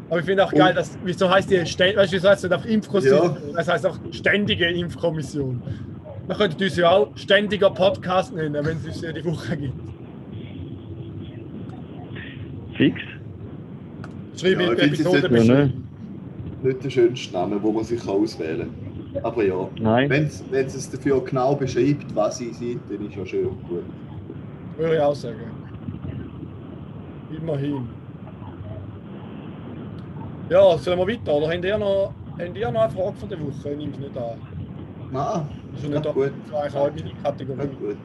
Aber 0.10 0.20
ich 0.20 0.26
finde 0.26 0.46
auch 0.46 0.52
Und- 0.54 0.60
geil, 0.60 0.74
dass, 0.74 0.98
wieso 1.04 1.30
heißt 1.30 1.50
die, 1.52 1.58
weißt 1.60 1.80
du, 1.80 2.15
wieso 2.15 2.30
heißt 2.30 2.43
es 2.43 2.50
nicht 2.50 2.54
einfach 2.58 2.70
Impfkommission? 2.70 3.38
Ja. 3.48 3.54
Das 3.56 3.67
heißt 3.67 3.86
auch 3.86 3.98
ständige 4.12 4.65
Impfkommission. 4.65 5.62
Man 6.28 6.38
könnte 6.38 6.63
uns 6.63 6.76
ja 6.78 6.89
auch 6.89 7.15
ständiger 7.17 7.70
Podcast 7.70 8.34
nennen, 8.34 8.54
wenn 8.65 8.78
es 8.78 8.86
uns 8.86 9.02
jede 9.02 9.24
Woche 9.26 9.58
gibt. 9.58 9.74
Fix? 12.76 13.02
Schreibe 14.36 14.63
Ja, 14.63 14.72
in 14.74 14.78
ich 14.93 15.00
Episode 15.00 15.30
Ja, 15.38 15.43
ne? 15.43 15.74
Nicht 16.63 16.84
der 16.84 16.89
schönste 16.89 17.34
Name, 17.34 17.60
den 17.60 17.74
man 17.74 17.84
sich 17.84 18.08
auswählen 18.08 18.70
kann. 19.13 19.24
Aber 19.24 19.43
ja, 19.43 19.67
Nein. 19.80 20.10
wenn 20.10 20.26
es 20.26 20.43
wenn 20.52 20.65
es 20.67 20.89
dafür 20.89 21.24
genau 21.24 21.56
beschreibt, 21.56 22.13
was 22.15 22.38
sie 22.38 22.52
sind, 22.54 22.82
dann 22.89 23.08
ist 23.08 23.15
ja 23.15 23.26
schön 23.26 23.48
und 23.48 23.67
gut. 23.67 23.84
Würde 24.78 24.96
ich 24.96 25.02
auch 25.02 25.15
sagen. 25.15 25.38
Immerhin. 27.36 27.88
Ja, 30.50 30.78
sollen 30.78 31.00
wir 31.00 31.08
weiter? 31.08 31.34
Oder 31.34 31.48
habt 31.54 31.66
ihr 31.66 31.78
noch, 31.78 32.14
habt 32.40 32.58
ihr 32.58 32.72
noch 32.72 32.82
eine 32.82 32.92
Frage 32.94 33.18
von 33.18 33.30
der 33.30 33.40
Woche? 33.42 33.72
Ich 33.72 33.78
nehme 33.78 33.92
es 33.92 34.00
nicht 34.00 34.18
an. 34.18 34.38
Nein, 35.12 35.50
Das 35.74 35.84
ist 35.84 35.90
nicht 35.90 36.14
gut. 36.14 36.32
Das 36.46 36.52
war 36.54 36.62
eigentlich 36.64 36.76
auch 36.76 36.92
meine 36.96 37.14
Kategorie. 37.24 37.60
Ja, 37.60 37.66
gut. 37.66 37.98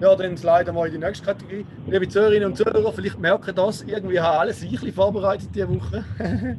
Ja, 0.00 0.14
dann 0.16 0.36
leiten 0.36 0.74
wir 0.74 0.86
in 0.86 0.92
die 0.92 0.98
nächste 0.98 1.24
Kategorie. 1.26 1.64
Liebe 1.86 2.08
Zuhörerinnen 2.08 2.48
und 2.50 2.56
Zuhörer, 2.56 2.92
vielleicht 2.92 3.20
merken 3.20 3.48
ihr 3.48 3.52
das, 3.52 3.82
irgendwie 3.82 4.20
haben 4.20 4.38
alle 4.40 4.52
sich 4.52 4.92
vorbereitet 4.92 5.48
diese 5.54 5.68
Woche. 5.68 6.04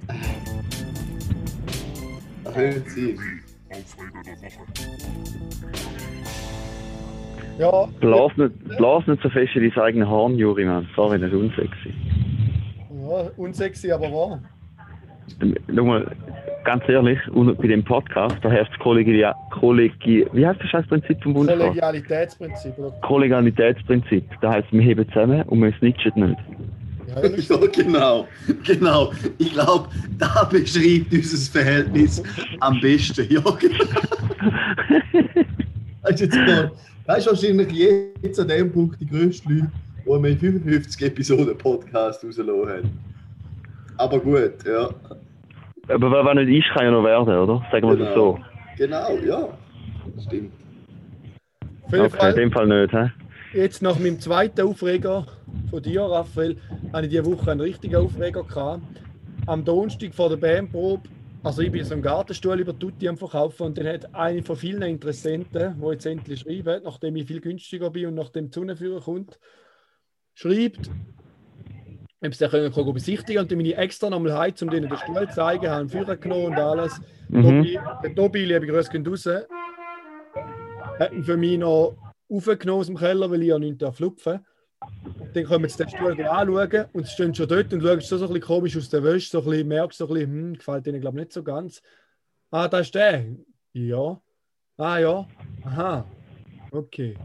Das 2.46 2.56
Woche. 2.56 2.86
ja, 7.58 7.86
Blas 8.00 8.32
nicht, 8.38 8.78
blas 8.78 9.08
nicht 9.08 9.24
so 9.24 9.30
fest 9.30 9.56
in 9.56 9.70
dein 9.72 9.80
eigenes 9.84 10.08
Horn, 10.08 10.36
Juri, 10.38 10.66
Mann. 10.66 10.88
Sorry, 10.96 11.18
das 11.20 11.32
ist 11.32 11.36
unsexy. 11.36 11.94
Ja, 13.04 13.32
unsexy, 13.38 13.92
aber 13.92 14.12
wahr. 14.12 14.40
Schau 15.74 15.84
mal, 15.84 16.12
ganz 16.64 16.84
ehrlich, 16.88 17.20
und 17.30 17.58
bei 17.58 17.68
dem 17.68 17.84
Podcast, 17.84 18.36
da 18.42 18.52
herrscht 18.52 18.72
das 18.72 18.80
Kollegi... 18.80 19.26
Kollegi 19.52 20.26
wie 20.34 20.46
heißt 20.46 20.60
das 20.62 20.70
scheiß 20.70 20.88
Prinzip 20.88 21.22
vom 21.24 21.34
Bundesrat? 21.34 21.68
Kollegialitätsprinzip. 21.68 22.78
Oder? 22.78 22.92
Kollegialitätsprinzip. 23.02 24.26
Das 24.42 24.56
heisst, 24.56 24.72
wir 24.72 24.82
heben 24.82 25.08
zusammen 25.10 25.44
und 25.44 25.62
wir 25.62 25.74
snitchen 25.80 26.12
nicht. 26.16 26.40
Ja, 27.50 27.68
genau. 27.74 28.28
Genau. 28.66 29.12
Ich 29.38 29.54
glaube, 29.54 29.90
da 30.18 30.50
beschreibt 30.50 31.14
unser 31.14 31.52
Verhältnis 31.52 32.24
am 32.60 32.80
besten. 32.80 33.28
Ja, 33.30 33.42
genau. 33.42 33.58
Das 36.04 36.16
ist, 36.16 36.20
jetzt 36.20 36.36
mal, 36.36 36.70
das 37.08 37.20
ist 37.20 37.28
wahrscheinlich 37.28 37.74
jetzt 38.22 38.38
an 38.38 38.50
dem 38.50 38.70
Punkt 38.70 39.00
die 39.00 39.08
grösste 39.08 39.48
Leute, 39.48 39.72
die 40.06 40.10
wir 40.24 40.30
in 40.30 40.38
55 40.38 41.02
Episoden 41.08 41.58
Podcast 41.58 42.24
rausgelassen 42.24 42.70
haben. 42.70 43.00
Aber 43.98 44.20
gut, 44.20 44.54
ja. 44.66 44.90
Aber 45.88 46.12
wer 46.12 46.26
wer 46.26 46.36
nicht 46.36 46.66
ist, 46.66 46.74
kann 46.74 46.86
ja 46.86 46.92
noch 46.92 47.04
werden, 47.04 47.28
oder? 47.38 47.66
Sagen 47.72 47.88
wir 47.90 47.98
das 47.98 48.14
so. 48.16 48.40
Genau, 48.78 49.12
ja. 49.18 49.50
Stimmt. 50.26 50.54
Auf 51.84 51.92
jeden 51.92 52.06
Okay, 52.06 52.06
in 52.06 52.10
Fall, 52.20 52.34
dem 52.34 52.52
Fall 52.52 52.68
nicht, 52.68 52.94
hä? 52.94 53.12
jetzt 53.54 53.82
nach 53.82 54.00
meinem 54.00 54.20
zweiten 54.20 54.62
Aufreger 54.62 55.28
von 55.70 55.82
dir, 55.84 56.02
Raphael, 56.02 56.58
habe 56.92 57.04
ich 57.06 57.10
diese 57.12 57.26
Woche 57.26 57.52
einen 57.52 57.62
richtigen 57.62 57.96
Aufreger 57.96 58.44
gehabt. 58.44 58.82
Am 59.46 59.64
Donnerstag 59.64 60.14
vor 60.14 60.30
der 60.30 60.38
Bandprobe, 60.38 61.08
also 61.44 61.62
ich 61.62 61.72
bin 61.72 61.84
so 61.84 61.94
einen 61.94 62.02
Gartenstuhl 62.02 62.60
über 62.60 62.78
Tutti 62.78 63.08
am 63.08 63.18
Verkaufen 63.18 63.64
und 63.68 63.78
dann 63.78 63.88
hat 63.88 64.16
eine 64.16 64.42
von 64.42 64.56
vielen 64.56 64.82
Interessenten, 64.84 65.76
die 65.80 65.88
jetzt 65.92 66.06
endlich 66.06 66.40
schreiben, 66.40 66.82
nachdem 66.84 67.16
ich 67.18 67.28
viel 67.28 67.42
günstiger 67.42 67.90
bin 67.92 68.08
und 68.08 68.16
nachdem 68.16 68.50
die 68.50 68.54
Sonne 68.54 68.76
kommt, 69.04 69.38
schreibt, 70.44 70.90
ob 72.26 72.34
sie 72.34 72.48
den 72.48 72.72
können 72.72 72.94
besichtigen 72.94 73.42
und 73.42 73.52
dann 73.52 73.58
bin 73.58 73.68
ich 73.68 73.78
extra 73.78 74.10
nochmal 74.10 74.38
heim, 74.38 74.54
um 74.62 74.70
denen 74.70 74.90
den 74.90 74.98
Stuhl 74.98 75.28
zu 75.28 75.36
zeigen, 75.36 75.68
habe 75.68 75.80
einen 75.82 75.90
Führer 75.90 76.18
genommen 76.18 76.46
und 76.46 76.58
alles. 76.58 77.00
Mhm. 77.30 77.44
Tobi, 77.44 77.80
der 78.04 78.16
Tobi, 78.16 78.46
liebe 78.46 78.68
Grüße 78.68 78.92
gehen 78.92 79.06
raus, 79.08 79.28
hat 81.00 81.12
ihn 81.12 81.24
für 81.24 81.38
mich 81.38 81.58
noch 81.58 81.96
aufgenommen 82.30 82.80
aus 82.80 82.88
dem 82.88 82.98
Keller, 82.98 83.30
weil 83.30 83.42
ich 83.42 83.50
ja 83.50 83.60
nichts 83.60 83.86
flupfen. 83.96 84.46
Dann 85.34 85.46
können 85.46 85.64
wir 85.64 85.68
jetzt 85.68 85.80
den 85.80 85.90
Stuhl 85.90 86.22
anschauen 86.22 86.86
und 86.94 87.06
sie 87.06 87.14
stehen 87.14 87.34
schon 87.34 87.48
dort 87.48 87.74
und 87.74 87.82
schauen 87.82 88.02
schon 88.02 88.20
so 88.20 88.26
ein 88.26 88.34
bisschen 88.34 88.48
komisch 88.48 88.78
aus 88.78 88.90
der 88.90 89.04
Wäsche, 89.04 89.30
so 89.30 89.40
ein 89.40 89.46
bisschen, 89.46 89.68
merkst 89.68 89.98
so 89.98 90.08
ein 90.08 90.14
bisschen, 90.14 90.32
hm, 90.32 90.54
gefällt 90.56 90.88
ihnen 90.88 91.02
glaube 91.02 91.18
ich 91.18 91.26
nicht 91.26 91.34
so 91.34 91.44
ganz. 91.44 91.82
Ah, 92.52 92.68
da 92.68 92.80
ist 92.80 92.94
der. 92.94 93.26
Ja. 93.74 94.22
Ah 94.78 94.98
ja. 95.00 95.28
Aha. 95.64 96.06
Okay. 96.72 97.16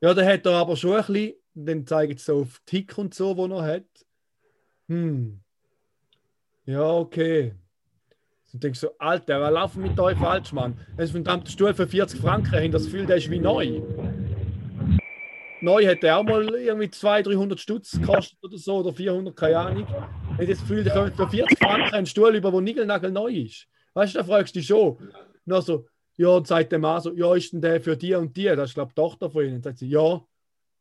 Ja, 0.00 0.12
der 0.12 0.26
hat 0.32 0.44
er 0.44 0.52
aber 0.52 0.76
schon 0.76 0.92
ein 0.92 1.06
bisschen, 1.06 1.34
dann 1.56 1.86
zeigt 1.86 2.20
es 2.20 2.26
so 2.26 2.40
auf 2.40 2.60
Tick 2.66 2.96
und 2.98 3.14
so, 3.14 3.36
wo 3.36 3.46
er 3.46 3.62
hat. 3.62 3.84
Hm. 4.88 5.40
Ja, 6.66 6.90
okay. 6.90 7.54
Und 8.52 8.62
denkst 8.62 8.80
so, 8.80 8.90
Alter, 8.98 9.40
was 9.40 9.52
laufen 9.52 9.82
mit 9.82 9.98
euch 9.98 10.16
falsch, 10.18 10.52
Mann? 10.52 10.78
Das 10.96 11.10
ist 11.10 11.16
ein 11.16 11.24
verdammter 11.24 11.50
Stuhl 11.50 11.74
für 11.74 11.86
40 11.86 12.20
Franken, 12.20 12.52
haben 12.52 12.72
das 12.72 12.84
Gefühl, 12.84 13.06
der 13.06 13.16
ist 13.16 13.30
wie 13.30 13.38
neu. 13.38 13.82
Neu 15.60 15.86
hat 15.86 16.02
der 16.02 16.18
auch 16.18 16.22
mal 16.22 16.46
irgendwie 16.54 16.90
200, 16.90 17.26
300 17.26 17.60
Stutz 17.60 17.92
gekostet 17.92 18.38
oder 18.42 18.58
so, 18.58 18.76
oder 18.78 18.92
400, 18.92 19.34
keine 19.34 19.58
Ahnung. 19.58 19.86
Ich 19.88 20.34
habe 20.34 20.46
das 20.46 20.60
Gefühl, 20.60 20.84
der 20.84 20.92
kommt 20.92 21.16
für 21.16 21.28
40 21.28 21.58
Franken 21.58 21.94
einen 21.94 22.06
Stuhl 22.06 22.34
über, 22.34 22.50
der 22.50 22.60
nigelnagel 22.60 23.10
neu 23.10 23.32
ist. 23.32 23.66
Weißt 23.94 24.14
du, 24.14 24.18
da 24.18 24.24
fragst 24.24 24.54
du 24.54 24.58
dich 24.58 24.66
schon. 24.66 24.96
Und 24.96 25.12
dann 25.46 25.62
so, 25.62 25.86
ja, 26.16 26.28
und 26.28 26.46
sagt 26.46 26.72
der 26.72 26.78
Mann 26.78 27.00
so, 27.00 27.14
ja, 27.14 27.34
ist 27.34 27.52
denn 27.52 27.60
der 27.60 27.80
für 27.80 27.96
die 27.96 28.14
und 28.14 28.36
die? 28.36 28.44
Das 28.44 28.70
ist, 28.70 28.74
glaube 28.74 28.90
ich, 28.90 28.94
die 28.94 29.00
Tochter 29.00 29.30
von 29.30 29.44
ihnen. 29.44 29.56
Und 29.56 29.64
sagt 29.64 29.78
sie, 29.78 29.88
ja. 29.88 30.20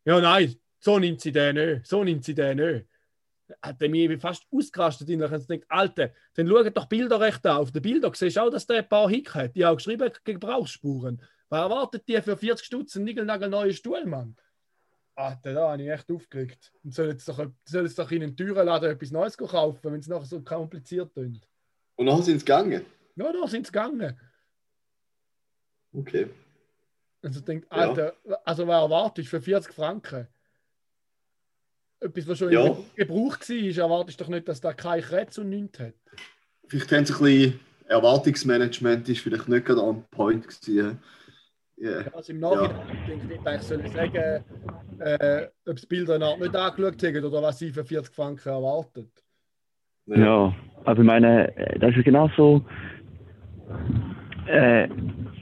Ja, 0.05 0.21
nein, 0.21 0.55
so 0.85 0.99
nimmt 0.99 1.19
sie 1.19 1.31
den 1.31 1.55
nicht. 1.55 1.87
So 1.87 2.03
nimmt 2.03 2.23
sie 2.23 2.35
den 2.35 2.57
nicht. 2.57 2.87
Hat 3.59 3.81
er 3.81 3.89
mich 3.89 4.21
fast 4.21 4.45
ausgerastet. 4.51 5.09
Und 5.09 5.21
ich 5.21 5.47
denkt, 5.47 5.65
Alter, 5.67 6.11
dann 6.35 6.47
schau 6.47 6.63
doch 6.63 6.85
Bilderrecht 6.85 7.43
an. 7.47 7.57
Auf 7.57 7.71
den 7.71 7.81
Bildern 7.81 8.13
siehst 8.13 8.37
du 8.37 8.41
auch, 8.41 8.51
dass 8.51 8.67
der 8.67 8.77
ein 8.77 8.89
paar 8.89 9.09
Hick 9.09 9.33
hat. 9.33 9.55
Die 9.55 9.65
haben 9.65 9.73
auch 9.73 9.77
geschrieben, 9.77 10.11
Gebrauchsspuren. 10.23 11.19
Was 11.49 11.61
erwartet 11.63 12.03
die 12.07 12.21
für 12.21 12.37
40 12.37 12.63
Stutz 12.65 12.95
einen 12.95 13.05
nigelnagelneuen 13.05 13.73
Stuhl, 13.73 14.05
Mann? 14.05 14.35
Alter, 15.15 15.53
da 15.53 15.71
habe 15.71 15.81
ich 15.81 15.89
echt 15.89 16.11
aufgeregt. 16.11 16.71
Und 16.83 16.93
soll 16.93 17.07
jetzt 17.07 17.27
doch, 17.27 17.43
soll 17.63 17.83
jetzt 17.85 17.97
doch 17.97 18.11
in 18.11 18.21
den 18.21 18.37
Türenladen 18.37 18.91
etwas 18.91 19.09
Neues 19.09 19.37
kaufen, 19.37 19.91
wenn 19.91 19.99
es 19.99 20.07
nachher 20.07 20.25
so 20.25 20.41
kompliziert 20.41 21.11
klingt. 21.13 21.47
Und 21.95 22.05
nachher 22.05 22.21
sind 22.21 22.39
sie 22.39 22.45
gegangen. 22.45 22.85
Ja, 23.15 23.31
da 23.31 23.47
sind 23.47 23.65
sie 23.65 23.71
gegangen. 23.71 24.19
Okay. 25.93 26.27
Also 27.23 27.39
ich 27.39 27.45
denke, 27.45 27.65
Ja. 27.71 27.77
Alter, 27.77 28.15
also 28.43 28.67
wer 28.67 28.77
erwartest 28.77 29.27
du 29.27 29.29
für 29.31 29.41
40 29.41 29.73
Franken? 29.73 30.27
Etwas, 31.99 32.27
was 32.27 32.37
schon 32.37 32.51
Ja. 32.51 32.65
in 32.65 32.75
Gebrauch 32.95 33.37
war, 33.39 33.83
erwartest 33.83 34.19
du 34.19 34.23
doch 34.23 34.31
nicht, 34.31 34.47
dass 34.47 34.61
da 34.61 34.73
kein 34.73 35.01
Kretz 35.01 35.37
und 35.37 35.49
nichts 35.49 35.79
hat. 35.79 35.93
Vielleicht 36.67 36.91
haben 36.91 37.05
sie 37.05 37.13
ein 37.13 37.19
bisschen 37.19 37.59
Erwartungsmanagement 37.87 39.07
ist 39.09 39.19
vielleicht 39.21 39.47
nicht 39.47 39.65
gerade 39.65 39.83
on 39.83 40.03
point 40.09 40.47
gewesen. 40.47 40.99
Ja. 41.77 41.99
Also 42.13 42.31
im 42.33 42.39
Nachhinein 42.39 42.87
denke 43.07 43.33
ich, 43.33 43.55
ich 43.55 43.61
soll 43.61 43.87
sagen, 43.87 44.43
äh, 44.99 45.47
ob 45.67 45.79
sie 45.79 45.87
Bilder 45.87 46.17
noch 46.17 46.37
nicht 46.37 46.55
angeschaut 46.55 47.03
haben 47.03 47.23
oder 47.25 47.41
was 47.41 47.59
sie 47.59 47.69
für 47.69 47.83
40 47.83 48.15
Franken 48.15 48.49
erwartet. 48.49 49.09
Ja, 50.07 50.55
aber 50.85 50.99
ich 50.99 51.05
meine, 51.05 51.55
äh, 51.57 51.77
das 51.79 51.95
ist 51.95 52.05
genau 52.05 52.29
so. 52.37 52.63
Äh, 54.47 54.87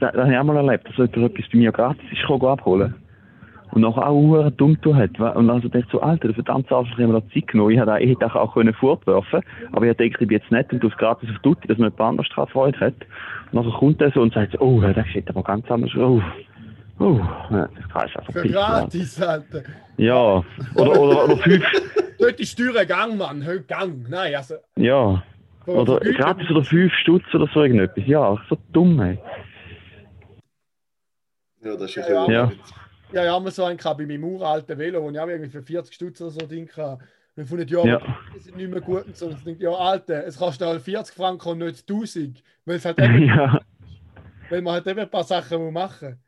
das, 0.00 0.12
das 0.12 0.16
habe 0.16 0.32
ich 0.32 0.38
auch 0.38 0.44
mal 0.44 0.56
erlebt, 0.56 0.86
dass 0.88 0.96
jemand 0.96 1.16
etwas 1.16 1.50
bei 1.52 1.58
mir 1.58 1.72
gratis 1.72 2.04
ist 2.12 2.20
gekommen, 2.20 2.46
abholen. 2.46 2.94
Und 3.74 3.80
nachher 3.80 4.06
auch 4.08 4.36
sehr 4.40 4.50
dumm 4.52 4.80
tun 4.80 4.96
hat. 4.96 5.18
Und 5.18 5.50
also 5.50 5.66
dachte 5.68 5.80
ich 5.84 5.92
so, 5.92 6.00
Alter, 6.00 6.28
der 6.28 6.34
verdammte 6.34 6.74
Arschloch, 6.76 6.96
ich 6.96 7.02
habe 7.02 7.12
mir 7.12 7.20
da 7.20 7.28
Zeit 7.34 7.48
genommen. 7.48 7.70
Ich 7.72 7.78
hätte, 7.80 7.92
auch- 7.92 7.98
ich 7.98 8.08
hätte 8.10 8.34
auch 8.34 8.54
können 8.54 8.72
fortwerfen 8.72 9.40
aber 9.72 9.86
ich 9.86 9.96
denke, 9.96 10.16
ich 10.22 10.28
bin 10.28 10.38
jetzt 10.38 10.50
nett 10.52 10.72
und 10.72 10.80
tue 10.80 10.90
es 10.90 10.96
gratis 10.96 11.28
auf 11.30 11.38
Tutti, 11.42 11.66
dass 11.66 11.78
man 11.78 11.90
jemand 11.90 12.00
anders 12.00 12.28
daran 12.30 12.48
Freude 12.50 12.78
hat. 12.78 12.94
Und 13.50 13.64
nachher 13.66 13.76
kommt 13.78 14.00
er 14.00 14.12
so 14.12 14.20
und 14.22 14.32
sagt 14.32 14.52
so, 14.52 14.58
oh, 14.60 14.80
der 14.80 15.04
sieht 15.12 15.28
aber 15.28 15.42
ganz 15.42 15.68
anders 15.70 15.90
aus. 15.96 16.22
Oh, 17.00 17.04
oh, 17.04 17.20
ja, 17.50 17.68
das 17.74 17.88
kann 17.88 18.06
ich 18.08 18.16
einfach 18.16 18.32
Für 18.32 18.42
pissen, 18.42 18.54
Mann. 18.54 18.80
gratis, 18.80 19.22
Alter. 19.22 19.62
Ja, 19.96 20.44
oder, 20.76 21.00
oder, 21.00 21.24
oder 21.24 21.36
fünf, 21.42 21.64
Dort 22.20 22.38
ist 22.38 22.54
Türe 22.56 22.86
Gang, 22.86 23.18
Mann. 23.18 23.44
Heute 23.44 23.64
Gang. 23.64 24.06
Nein, 24.08 24.36
also. 24.36 24.54
ja. 24.76 25.20
Oder 25.66 25.98
gratis 25.98 26.48
oder 26.50 26.62
5 26.62 26.92
Stutz 27.00 27.24
oder 27.34 27.48
so 27.52 27.62
irgendetwas. 27.62 28.04
Ja, 28.06 28.36
so 28.50 28.56
dumm, 28.72 29.00
ey. 29.00 29.18
Ja, 31.62 31.72
das 31.74 31.96
ist 31.96 32.08
Ja. 32.08 32.30
Ja. 32.30 32.52
Ja. 33.14 33.22
Ja, 33.22 33.32
ja, 33.32 33.40
mal 33.40 33.50
so 33.50 33.64
einen 33.64 33.78
gehabt 33.78 33.98
bei 33.98 34.06
meinem 34.06 34.24
uralten 34.24 34.78
Velo, 34.78 35.02
wo 35.02 35.10
ich 35.10 35.18
auch 35.18 35.28
irgendwie 35.28 35.50
für 35.50 35.62
40 35.62 35.94
Stutz 35.94 36.20
oder 36.20 36.30
so 36.30 36.46
Ding 36.46 36.68
hatte. 36.76 37.04
Wir 37.36 37.46
fanden, 37.46 37.68
ja, 37.68 37.84
Ja. 37.84 38.00
die 38.34 38.38
sind 38.38 38.56
nicht 38.56 38.70
mehr 38.70 38.80
gut 38.80 39.06
und 39.06 39.16
so. 39.16 39.26
Und 39.26 39.38
ich 39.38 39.44
denke, 39.44 39.64
ja, 39.64 39.70
Alter, 39.70 40.24
es 40.24 40.38
kostet 40.38 40.68
halt 40.68 40.82
40 40.82 41.14
Franken 41.14 41.48
und 41.48 41.58
nicht 41.58 41.88
1000. 41.90 42.42
Weil, 42.64 42.76
es 42.76 42.84
halt 42.84 43.00
eben, 43.00 43.22
ja. 43.26 43.60
weil 44.50 44.62
man 44.62 44.74
halt 44.74 44.86
eben 44.86 45.00
ein 45.00 45.10
paar 45.10 45.24
Sachen 45.24 45.58
muss 45.62 45.72
machen 45.72 46.18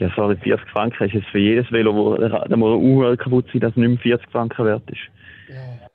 Ja, 0.00 0.10
sorry, 0.16 0.36
40 0.36 0.68
Franken 0.70 1.04
ist 1.04 1.14
jetzt 1.14 1.28
für 1.28 1.38
jedes 1.38 1.70
Velo, 1.70 1.94
wo 1.94 2.16
der 2.16 2.56
muss 2.56 2.82
Uhr 2.82 3.16
kaputt 3.16 3.46
sein, 3.52 3.60
dass 3.60 3.70
es 3.70 3.76
nicht 3.76 3.88
mehr 3.88 3.98
40 3.98 4.30
Franken 4.30 4.64
wert 4.64 4.90
ist. 4.90 5.08
Ja, 5.48 5.88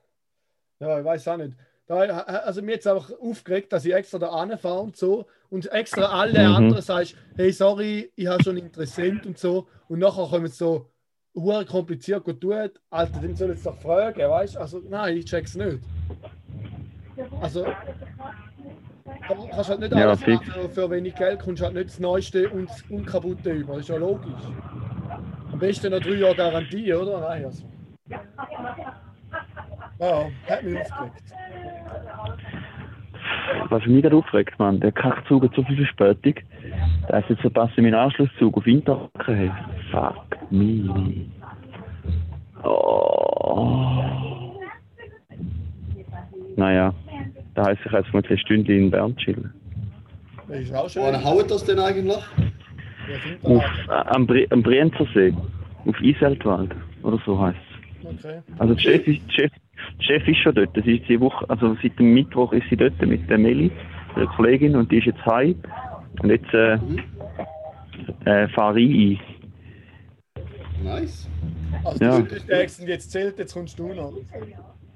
ja 0.88 0.99
ich 0.99 1.06
weiß 1.06 1.28
auch 1.28 1.38
nicht. 1.38 1.54
Da, 1.86 1.95
also 1.97 2.62
mir 2.62 2.73
jetzt 2.73 2.88
einfach 2.88 3.12
aufgeregt, 3.19 3.73
dass 3.73 3.84
ich 3.84 3.93
extra 3.93 4.19
da 4.19 4.30
anfahre 4.30 4.80
und 4.80 4.95
so 4.95 5.25
und 5.49 5.71
extra 5.71 6.05
alle 6.19 6.47
Mhm. 6.47 6.55
anderen 6.55 6.81
sagst, 6.81 7.15
hey, 7.35 7.51
sorry, 7.51 8.12
ich 8.15 8.27
habe 8.27 8.43
schon 8.43 8.57
Interessent 8.57 9.25
und 9.25 9.38
so 9.38 9.67
und 9.88 9.99
nachher 9.99 10.27
kommen 10.27 10.47
so 10.47 10.89
hure 11.35 11.65
kompliziert 11.65 12.23
gut 12.23 12.41
tun. 12.41 12.69
Alter, 12.89 13.19
den 13.19 13.35
soll 13.35 13.49
jetzt 13.49 13.65
doch 13.65 13.77
fragen, 13.77 14.19
weißt 14.29 14.55
du? 14.55 14.59
Also 14.59 14.81
nein, 14.89 15.17
ich 15.17 15.25
check's 15.25 15.55
nicht. 15.55 15.79
Also 17.41 17.65
da 19.27 19.35
kannst 19.51 19.69
halt 19.69 19.79
nicht 19.79 19.93
Ja, 19.93 20.07
alles 20.07 20.25
machen, 20.25 20.69
für 20.71 20.89
wenig 20.89 21.15
Geld 21.15 21.39
kommst 21.41 21.62
du 21.62 21.65
halt 21.65 21.75
nicht 21.75 21.89
das 21.89 21.99
Neueste 21.99 22.49
und 22.49 22.69
das 22.69 22.81
Unkaputte 22.89 23.51
über. 23.51 23.73
Das 23.73 23.83
ist 23.83 23.89
ja 23.89 23.97
logisch. 23.97 24.41
Am 25.51 25.59
besten 25.59 25.91
noch 25.91 25.99
drei 25.99 26.13
Jahre 26.15 26.35
Garantie, 26.35 26.93
oder? 26.93 27.19
Nein, 27.21 27.45
also. 27.45 27.63
Ja, 29.99 30.29
hat 30.47 30.63
mich 30.63 30.79
aufgeregt. 30.79 31.23
Was 33.69 33.85
mich 33.85 34.01
gerade 34.01 34.15
aufregt, 34.15 34.57
man, 34.59 34.79
der 34.79 34.91
Kackzug 34.91 35.43
hat 35.43 35.55
so 35.55 35.63
viel 35.63 35.77
Verspätung. 35.77 36.43
Da 37.07 37.19
ist 37.19 37.29
jetzt 37.29 37.41
verpasst 37.41 37.73
ich 37.77 37.83
meinen 37.83 37.95
Anschlusszug 37.95 38.57
auf 38.57 38.67
Interlaken. 38.67 39.09
Hey. 39.25 39.51
Fuck 39.91 40.51
me. 40.51 41.25
Oh. 42.63 44.59
Naja, 46.55 46.93
da 47.55 47.65
heisst 47.67 47.81
ich 47.85 47.91
jetzt 47.91 48.13
mal 48.13 48.23
ein 48.27 48.38
Stündchen 48.38 48.77
in 48.77 48.91
Bern 48.91 49.15
chillen. 49.17 49.53
Das 50.47 50.59
ist 50.59 50.75
auch 50.75 50.89
schön. 50.89 51.03
Wohin 51.03 51.23
haut 51.23 51.49
das 51.49 51.63
denn 51.63 51.79
eigentlich? 51.79 52.17
Auf, 53.43 53.63
äh, 53.88 53.91
am, 53.91 54.27
Bre 54.27 54.45
am 54.49 54.62
Brienzersee. 54.62 55.33
Auf 55.85 55.99
Iseltwald. 56.01 56.71
Oder 57.03 57.19
so 57.25 57.39
heisst 57.39 57.57
es. 58.03 58.25
Okay. 58.25 58.41
Also 58.57 58.73
der 58.73 58.81
Chef 58.81 59.07
ist, 59.07 59.21
der 59.38 59.49
Chef, 59.99 60.07
der 60.07 60.19
Chef 60.19 60.27
ist 60.27 60.38
schon 60.38 60.55
dort. 60.55 60.75
Das 60.75 60.85
ist 60.85 61.07
die 61.07 61.19
Woche, 61.19 61.49
also 61.49 61.75
seit 61.81 61.97
dem 61.99 62.13
Mittwoch 62.13 62.51
ist 62.53 62.67
sie 62.69 62.77
dort 62.77 62.99
mit 63.01 63.29
der 63.29 63.38
Meli, 63.38 63.71
der 64.15 64.25
Kollegin, 64.27 64.75
und 64.75 64.91
die 64.91 64.97
ist 64.97 65.05
jetzt 65.05 65.25
heim. 65.25 65.55
Und 66.21 66.29
jetzt 66.29 66.53
äh, 66.53 66.73
äh, 68.25 68.47
fahre 68.49 68.79
ich 68.79 69.19
ein. 69.19 70.83
Nice. 70.83 71.29
Also 71.83 72.03
Ja. 72.03 72.17
du 72.19 72.23
bist 72.25 72.49
der 72.49 72.62
Ex 72.62 72.79
und 72.79 72.88
jetzt 72.88 73.12
zählt, 73.12 73.38
jetzt 73.38 73.53
kommst 73.53 73.77
du 73.79 73.93
noch. 73.93 74.13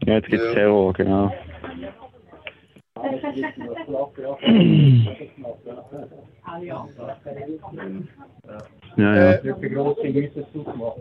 Ja, 0.05 0.13
jetzt 0.15 0.27
gibt's 0.27 0.45
Ja. 0.45 0.53
Terror, 0.53 0.93
genau. 0.93 1.33
Ja, 8.95 9.15
ja. 9.15 9.31
Äh, 9.33 9.39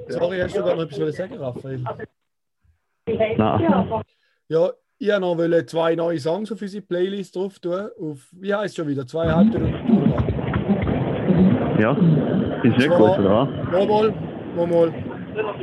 sorry, 0.09 0.39
hast 0.41 0.57
du 0.57 0.63
gerade 0.63 0.77
noch 0.77 0.91
etwas 0.91 1.17
sagen, 1.17 1.35
Raphael? 1.35 1.85
Na, 3.07 3.59
Ja, 4.49 4.71
ich 4.99 5.09
wollte 5.09 5.49
noch 5.49 5.67
zwei 5.67 5.95
neue 5.97 6.19
Songs 6.21 6.53
auf 6.53 6.63
unsere 6.63 6.83
Playlist 6.85 7.35
drauf 7.35 7.59
tun. 7.59 7.89
Auf, 8.01 8.29
wie 8.33 8.55
heißt 8.55 8.67
es 8.67 8.77
schon 8.77 8.87
wieder? 8.87 9.05
Zweieinhalb 9.07 9.49
Stunden 9.49 9.73
Tour. 9.87 10.19
ja. 11.81 11.97
Ist 12.63 12.79
nicht 12.79 12.91
gut, 12.91 13.19
oder 13.19 13.49
was? 13.49 13.49
Mal, 13.73 13.87
mal, 13.87 14.15
mal, 14.57 14.67
mal. 14.67 14.95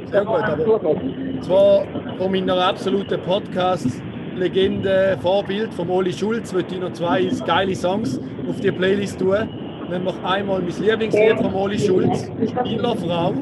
Sehr 0.08 0.26
gut, 0.26 0.42
aber 0.42 1.42
zwar 1.42 1.86
von 2.18 2.32
meiner 2.32 2.58
absoluten 2.58 3.22
Podcast-Legende, 3.22 5.18
Vorbild 5.22 5.74
von 5.74 5.90
Oli 5.90 6.12
Schulz, 6.12 6.52
würde 6.54 6.76
ich 6.76 6.82
noch 6.82 6.92
zwei 6.92 7.30
geile 7.46 7.76
Songs 7.76 8.20
auf 8.50 8.60
die 8.60 8.72
Playlist 8.72 9.20
tun. 9.20 9.48
Nämlich 9.90 10.16
einmal 10.24 10.62
mein 10.62 10.74
Lieblingslied 10.82 11.38
von 11.38 11.54
Oli 11.54 11.80
Schulz, 11.80 12.30
Spielerfrau. 12.50 13.34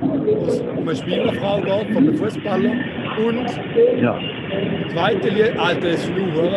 wo 0.00 0.46
es 0.46 0.60
um 0.60 0.78
eine 0.78 0.96
Spielerfrau 0.96 1.60
geht, 1.60 1.92
von 1.92 1.96
einem 2.08 2.16
Fußballer. 2.16 2.72
Und 3.18 3.48
Ja. 4.00 4.18
zweite 4.90 5.28
Lied, 5.30 5.56
Alter, 5.58 5.90
das 5.90 6.00
ist 6.04 6.08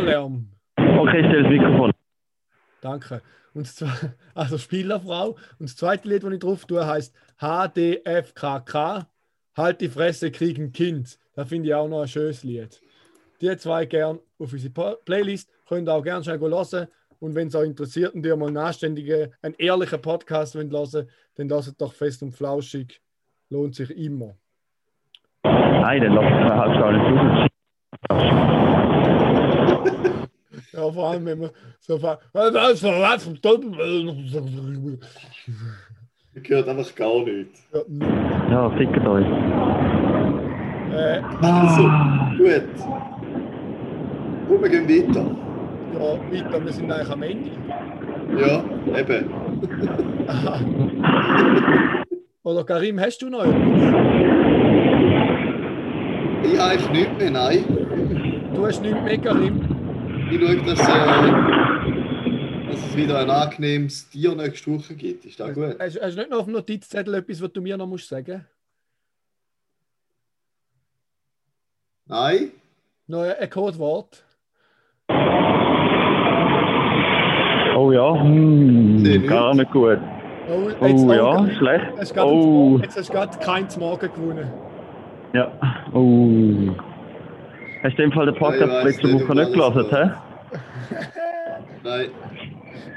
Lärm. 0.02 0.50
Okay, 0.78 1.24
stell 1.28 1.44
das 1.44 1.52
Mikrofon. 1.52 1.92
Danke. 2.82 3.22
Und 3.54 3.66
zwe- 3.68 4.14
also 4.36 4.58
Spielerfrau. 4.58 5.38
Und 5.60 5.70
das 5.70 5.76
zweite 5.76 6.08
Lied, 6.08 6.24
das 6.24 6.34
ich 6.34 6.40
drauf 6.40 6.66
tue, 6.66 6.86
heißt 6.86 7.14
HDFKK. 7.40 9.08
Halt 9.56 9.82
die 9.82 9.90
Fresse, 9.90 10.32
kriegen 10.32 10.72
Kind. 10.72 11.18
Da 11.36 11.46
finde 11.46 11.70
ich 11.70 11.74
auch 11.76 11.88
noch 11.88 12.02
ein 12.02 12.08
schönes 12.08 12.44
Lied. 12.44 12.82
Die 13.42 13.56
zwei 13.58 13.86
gern 13.86 14.20
auf 14.38 14.52
unsere 14.54 14.98
Playlist. 15.06 15.50
Könnt 15.68 15.88
ihr 15.88 15.94
auch 15.94 16.04
gerne 16.04 16.24
schnell 16.24 16.40
hören. 16.40 16.88
Und 17.20 17.36
wenn 17.36 17.48
es 17.50 17.56
euch 17.56 17.68
interessiert 17.68 18.14
und 18.14 18.26
ihr 18.26 18.36
mal 18.38 18.48
einen 18.48 18.58
anständigen, 18.58 19.34
einen 19.42 19.56
ehrlichen 19.58 20.02
Podcast 20.02 20.56
wollt 20.56 20.72
hören 20.72 21.06
dann 21.36 21.50
lasst 21.50 21.80
doch 21.82 21.94
fest 21.94 22.22
und 22.22 22.32
flauschig. 22.32 23.02
Lohnt 23.50 23.76
sich 23.76 23.90
immer. 23.92 24.38
Mir 25.44 26.56
halt 26.56 26.80
gar 26.80 26.92
nicht 26.92 27.06
raus. 27.06 27.48
Ja, 30.72 30.92
vor 30.92 31.10
allem, 31.10 31.26
wenn 31.26 31.40
man 31.40 31.50
so 31.80 32.02
Was 32.34 32.54
was 32.84 33.24
vom 33.24 33.42
Teufel? 33.42 34.98
Ich 36.36 36.44
gehört 36.44 36.68
einfach 36.70 36.96
gar 36.96 37.24
nicht. 37.24 37.50
Ja, 38.50 38.70
fickt 38.72 39.06
euch. 39.06 39.26
Äh, 40.94 41.22
Also, 41.42 41.84
gut. 42.38 42.70
Und 44.48 44.62
wir 44.62 44.70
gehen 44.70 44.88
weiter. 44.88 45.26
ja, 45.94 46.10
weiter, 46.32 46.66
wir 46.66 46.72
sind 46.72 46.92
eigentlich 46.92 47.10
am 47.12 47.24
Ende. 47.24 47.52
Ja, 48.38 48.64
eben. 49.00 49.30
Oder 52.44 52.64
Karim, 52.64 53.00
hast 53.00 53.22
du 53.22 53.30
noch 53.30 53.44
etwas? 53.44 53.60
Ich 56.44 56.58
habe 56.60 56.92
nichts 56.92 57.18
mehr, 57.18 57.32
nein. 57.32 58.52
Du 58.54 58.66
hast 58.66 58.82
nichts 58.82 59.02
mehr, 59.04 59.18
Karim. 59.18 59.62
Ich 60.32 60.40
schaue, 60.40 60.58
dass, 60.58 60.80
äh, 60.80 62.68
dass 62.70 62.86
es 62.86 62.96
wieder 62.96 63.20
ein 63.20 63.30
angenehmes 63.30 64.10
Tier 64.10 64.36
nächste 64.36 64.72
Woche 64.72 64.96
gibt. 64.96 65.26
Ist 65.26 65.40
das 65.40 65.54
gut? 65.54 65.78
Hast, 65.80 66.00
hast 66.02 66.16
du 66.16 66.20
nicht 66.20 66.30
noch 66.30 66.40
auf 66.40 66.46
dem 66.46 66.54
Notizzettel 66.54 67.14
etwas, 67.16 67.42
was 67.42 67.52
du 67.52 67.62
mir 67.62 67.78
noch 67.78 67.88
musst 67.88 68.08
sagen 68.10 68.46
Nein? 72.06 72.52
Noch 73.08 73.22
ein 73.22 73.50
Codewort? 73.50 74.24
Oh 77.76 77.92
ja, 77.92 78.22
hm, 78.22 79.26
gar 79.28 79.56
nicht 79.56 79.72
gut. 79.72 80.00
Oh, 80.50 80.70
Oh 80.82 81.14
ja, 81.14 81.50
schlecht. 81.58 82.18
Oh, 82.18 82.80
Jetzt 82.82 82.98
hast 82.98 83.10
du 83.10 83.14
gerade 83.14 83.38
keins 83.40 83.78
Morgen 83.78 84.12
gewonnen. 84.12 84.69
Ja. 85.34 85.52
Oh. 85.94 86.76
Hast 87.84 87.98
du 87.98 88.04
in 88.04 88.10
dem 88.10 88.12
Fall 88.12 88.26
den 88.26 88.36
Podcast 88.36 88.74
ich 88.80 88.84
letzte 88.84 89.08
nicht, 89.08 89.26
Woche 89.28 89.36
nicht 89.36 89.54
gelesen, 89.54 89.86
hä? 89.90 90.12
Nein. 91.84 92.10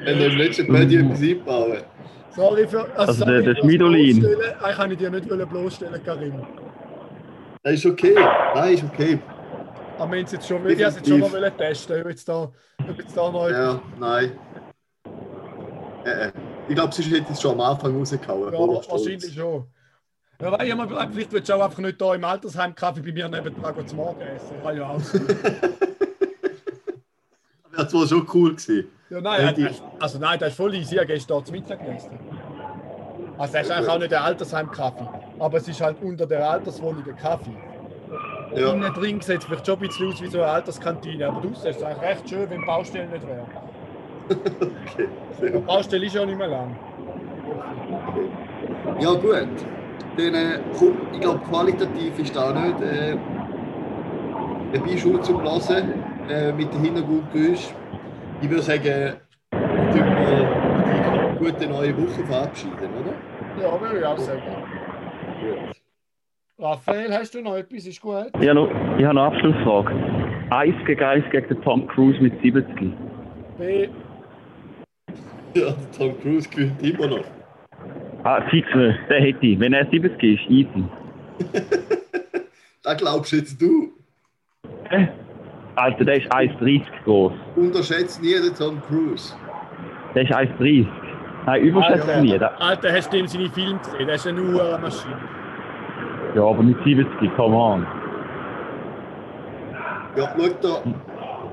Wenn 0.05 0.19
du 0.19 0.25
im 0.27 0.37
letzten 0.37 0.67
Pödi 0.67 0.97
etwas 0.97 1.23
einbauen. 1.23 1.79
Sorry 2.31 2.67
für. 2.67 2.87
Also 2.97 3.13
sorry 3.13 3.43
der- 3.43 3.55
der. 3.55 3.63
Bloßstellen. 3.63 4.41
Eigentlich 4.61 4.77
kann 4.77 4.91
ich 4.91 4.99
dir 4.99 5.11
nicht 5.11 5.29
bloßstellen, 5.29 6.03
Karim. 6.05 6.35
Das 7.63 7.75
ist 7.75 7.87
okay. 7.87 8.15
Nein, 8.55 8.75
ist 8.75 8.85
okay. 8.85 9.19
Aber 9.99 10.11
wir 10.11 10.19
haben 10.19 10.25
es 10.25 10.33
jetzt 10.33 10.49
schon, 10.49 10.69
ich 10.69 10.79
jetzt 10.79 11.07
schon 11.07 11.21
mal 11.21 11.51
testen, 11.53 12.01
ob 12.03 12.09
jetzt 12.09 12.29
da, 12.29 12.43
ob 12.43 12.99
jetzt 12.99 13.17
da 13.17 13.31
noch 13.31 13.49
Ja, 13.49 13.81
nein. 14.01 14.33
Äh, 16.05 16.11
äh. 16.11 16.33
Ich 16.69 16.75
glaube, 16.75 16.93
sonst 16.93 17.11
hätte 17.11 17.23
ich 17.23 17.31
es 17.31 17.41
schon 17.41 17.53
am 17.53 17.61
Anfang 17.61 17.97
rausgehauen. 17.97 18.53
Ja, 18.53 18.59
wahrscheinlich 18.59 19.35
schon. 19.35 19.67
Ja, 20.43 20.51
weil 20.51 20.67
ich 20.67 20.75
gedacht, 20.75 21.09
vielleicht 21.13 21.33
willst 21.33 21.49
du 21.49 21.55
auch 21.55 21.65
einfach 21.65 21.79
nicht 21.79 22.01
da 22.01 22.15
im 22.15 22.25
Altersheim 22.25 22.75
Kaffee 22.75 23.01
bei 23.01 23.13
mir 23.13 23.29
nebenan 23.29 23.75
gehen 23.75 23.87
zum 23.87 23.99
Morgen 23.99 24.21
essen. 24.23 24.57
Kann 24.63 24.77
ja 24.77 24.89
auch 24.89 24.99
sein. 25.01 25.27
Wäre 27.71 27.89
zwar 27.89 28.07
schon 28.09 28.27
cool 28.35 28.51
gewesen. 28.57 28.89
Ja, 29.09 29.21
nein, 29.21 29.47
Hätte 29.47 29.63
das- 29.63 29.83
also 30.01 30.19
nein, 30.19 30.39
das 30.41 30.49
ist 30.51 30.57
voll 30.57 30.75
easy. 30.75 30.95
Ich 30.95 31.01
habe 31.01 31.07
gestern 31.07 31.45
zum 31.45 31.55
Mittag 31.55 31.79
gegessen. 31.79 32.19
Also 33.39 33.53
das 33.55 33.63
ist 33.67 33.71
eigentlich 33.71 33.89
auch 33.89 33.99
nicht 33.99 34.11
der 34.11 34.25
Altersheim-Kaffee. 34.25 35.09
Aber 35.39 35.57
es 35.59 35.69
ist 35.69 35.81
halt 35.81 36.03
unter 36.03 36.27
der 36.27 36.51
Alterswohnung 36.51 37.05
ein 37.07 37.17
Kaffee. 37.17 37.57
Ja, 38.55 38.73
Innen 38.73 38.93
drin 38.93 39.21
sieht 39.21 39.39
es 39.39 39.45
vielleicht 39.45 39.65
schon 39.67 39.77
ein 39.77 39.87
bisschen 39.89 40.09
aus 40.09 40.21
wie 40.23 40.27
so 40.27 40.43
eine 40.43 40.51
Alterskantine. 40.53 41.29
Aber 41.29 41.41
draußen 41.41 41.71
ist 41.71 41.77
es 41.77 41.83
eigentlich 41.83 42.03
recht 42.03 42.29
schön, 42.29 42.51
wenn 42.51 42.61
die 42.61 42.67
Baustelle 42.67 43.07
nicht 43.09 43.27
wäre. 43.27 43.47
okay. 44.29 45.09
Die 45.41 45.59
Baustelle 45.61 46.07
ist 46.07 46.15
ja 46.15 46.27
nicht 46.27 46.37
mehr 46.37 46.49
lang. 46.49 46.77
Ja, 49.01 49.13
gut. 49.13 49.49
Dann, 50.17 50.35
äh, 50.35 50.61
komm, 50.79 50.97
ich 51.13 51.21
glaube, 51.21 51.41
qualitativ 51.49 52.19
ist 52.19 52.37
da 52.37 52.53
nicht 52.53 52.81
äh, 52.83 53.17
ein 54.75 54.83
Beischul 54.83 55.21
zum 55.23 55.43
Hören 55.43 55.95
äh, 56.29 56.53
mit 56.53 56.73
dem 56.73 56.83
Hintergrundgeräusch. 56.83 57.69
Ich 58.41 58.51
würde 58.51 58.63
sagen, 58.63 59.15
wir 59.51 59.91
tun 59.91 60.01
mal 60.01 60.27
eine 60.27 61.39
gute 61.39 61.67
neue 61.67 61.97
Woche 61.97 62.25
verabschieden, 62.27 62.91
oder? 63.01 63.63
Ja, 63.63 63.81
würde 63.81 63.99
ich 63.99 64.05
auch 64.05 64.19
sagen. 64.19 64.43
Gut. 65.41 65.83
Raphael, 66.59 67.13
hast 67.13 67.35
du 67.35 67.43
noch 67.43 67.57
etwas? 67.57 67.87
Ist 67.87 68.01
gut? 68.01 68.31
Ich 68.41 68.49
habe 68.49 68.55
noch, 68.55 68.69
ich 68.99 69.05
habe 69.05 69.15
noch 69.15 69.23
eine 69.23 69.35
Abschlussfrage. 69.35 69.95
Eins 70.51 70.77
gegen 70.87 71.03
eins 71.03 71.25
gegen 71.31 71.49
den 71.49 71.63
Tom 71.63 71.87
Cruise 71.89 72.21
mit 72.21 72.41
70. 72.43 72.93
B. 73.59 73.89
Ja, 75.55 75.71
der 75.71 75.75
Tom 75.97 76.21
Cruise 76.21 76.49
gewinnt 76.49 76.83
immer 76.83 77.07
noch. 77.09 77.25
Ah, 78.25 78.41
fix 78.51 78.69
nicht. 78.75 78.99
Den 79.11 79.23
hätte 79.23 79.47
ich. 79.47 79.59
Wenn 79.61 79.73
er 79.73 79.87
70 79.91 80.41
ist, 80.41 80.51
easy. 80.51 80.85
Das 82.85 82.97
glaubst 82.97 83.31
jetzt 83.33 83.63
du. 83.63 83.93
Hä? 84.91 85.07
Alter, 85.77 86.05
der 86.05 86.17
ist 86.17 86.33
1,30 86.35 86.83
groß. 87.05 87.33
Unterschätzt 87.55 88.21
nie 88.21 88.35
den 88.35 88.53
Tom 88.59 88.83
Cruise. 88.89 89.35
Der 90.17 90.23
ist 90.25 90.33
1,30. 90.33 90.87
Nein, 91.47 91.63
überschätze 91.63 92.21
nie. 92.21 92.37
Der- 92.37 92.61
Alter, 92.61 92.93
hast 92.93 93.13
du 93.13 93.19
dem 93.19 93.29
seine 93.29 93.49
Filme 93.51 93.79
gesehen? 93.79 94.09
Das 94.09 94.17
ist 94.17 94.27
eine 94.27 94.41
nur 94.43 94.79
Maschine. 94.81 95.17
Ja, 96.35 96.43
aber 96.43 96.61
mit 96.63 96.77
70, 96.83 97.07
come 97.37 97.55
on. 97.57 97.87
Ja, 100.17 100.35
schau 100.37 100.49
da, 100.61 100.83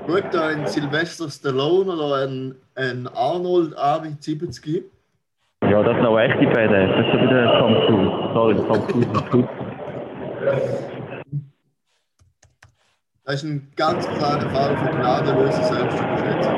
schau 0.08 0.20
da 0.32 0.48
einen 0.48 0.66
Sylvester 0.66 1.30
Stallone 1.30 1.92
oder 1.92 2.24
einen, 2.24 2.56
einen 2.74 3.06
Arnold 3.08 3.76
an 3.78 4.02
mit 4.02 4.22
70. 4.22 4.84
Ja, 5.68 5.82
das 5.82 5.94
sind 5.96 6.06
auch 6.06 6.18
echte 6.18 6.46
Badass. 6.46 6.90
Das 6.96 7.06
ist 7.06 7.12
so 7.12 7.20
wie 7.20 7.26
der 7.28 7.58
Tom 7.58 7.74
Cruise. 7.86 8.32
Sorry, 8.32 8.54
der 8.54 8.66
Tom 8.66 8.86
Cruise 8.86 9.10
ist 9.12 9.30
gut. 9.30 9.48
Das 13.24 13.34
ist 13.34 13.44
ein 13.44 13.68
ganz 13.76 14.08
klarer 14.18 14.40
Fall 14.50 14.76
von 14.76 14.96
gnadenloser 14.98 15.62
Selbstüberschätzung. 15.62 16.54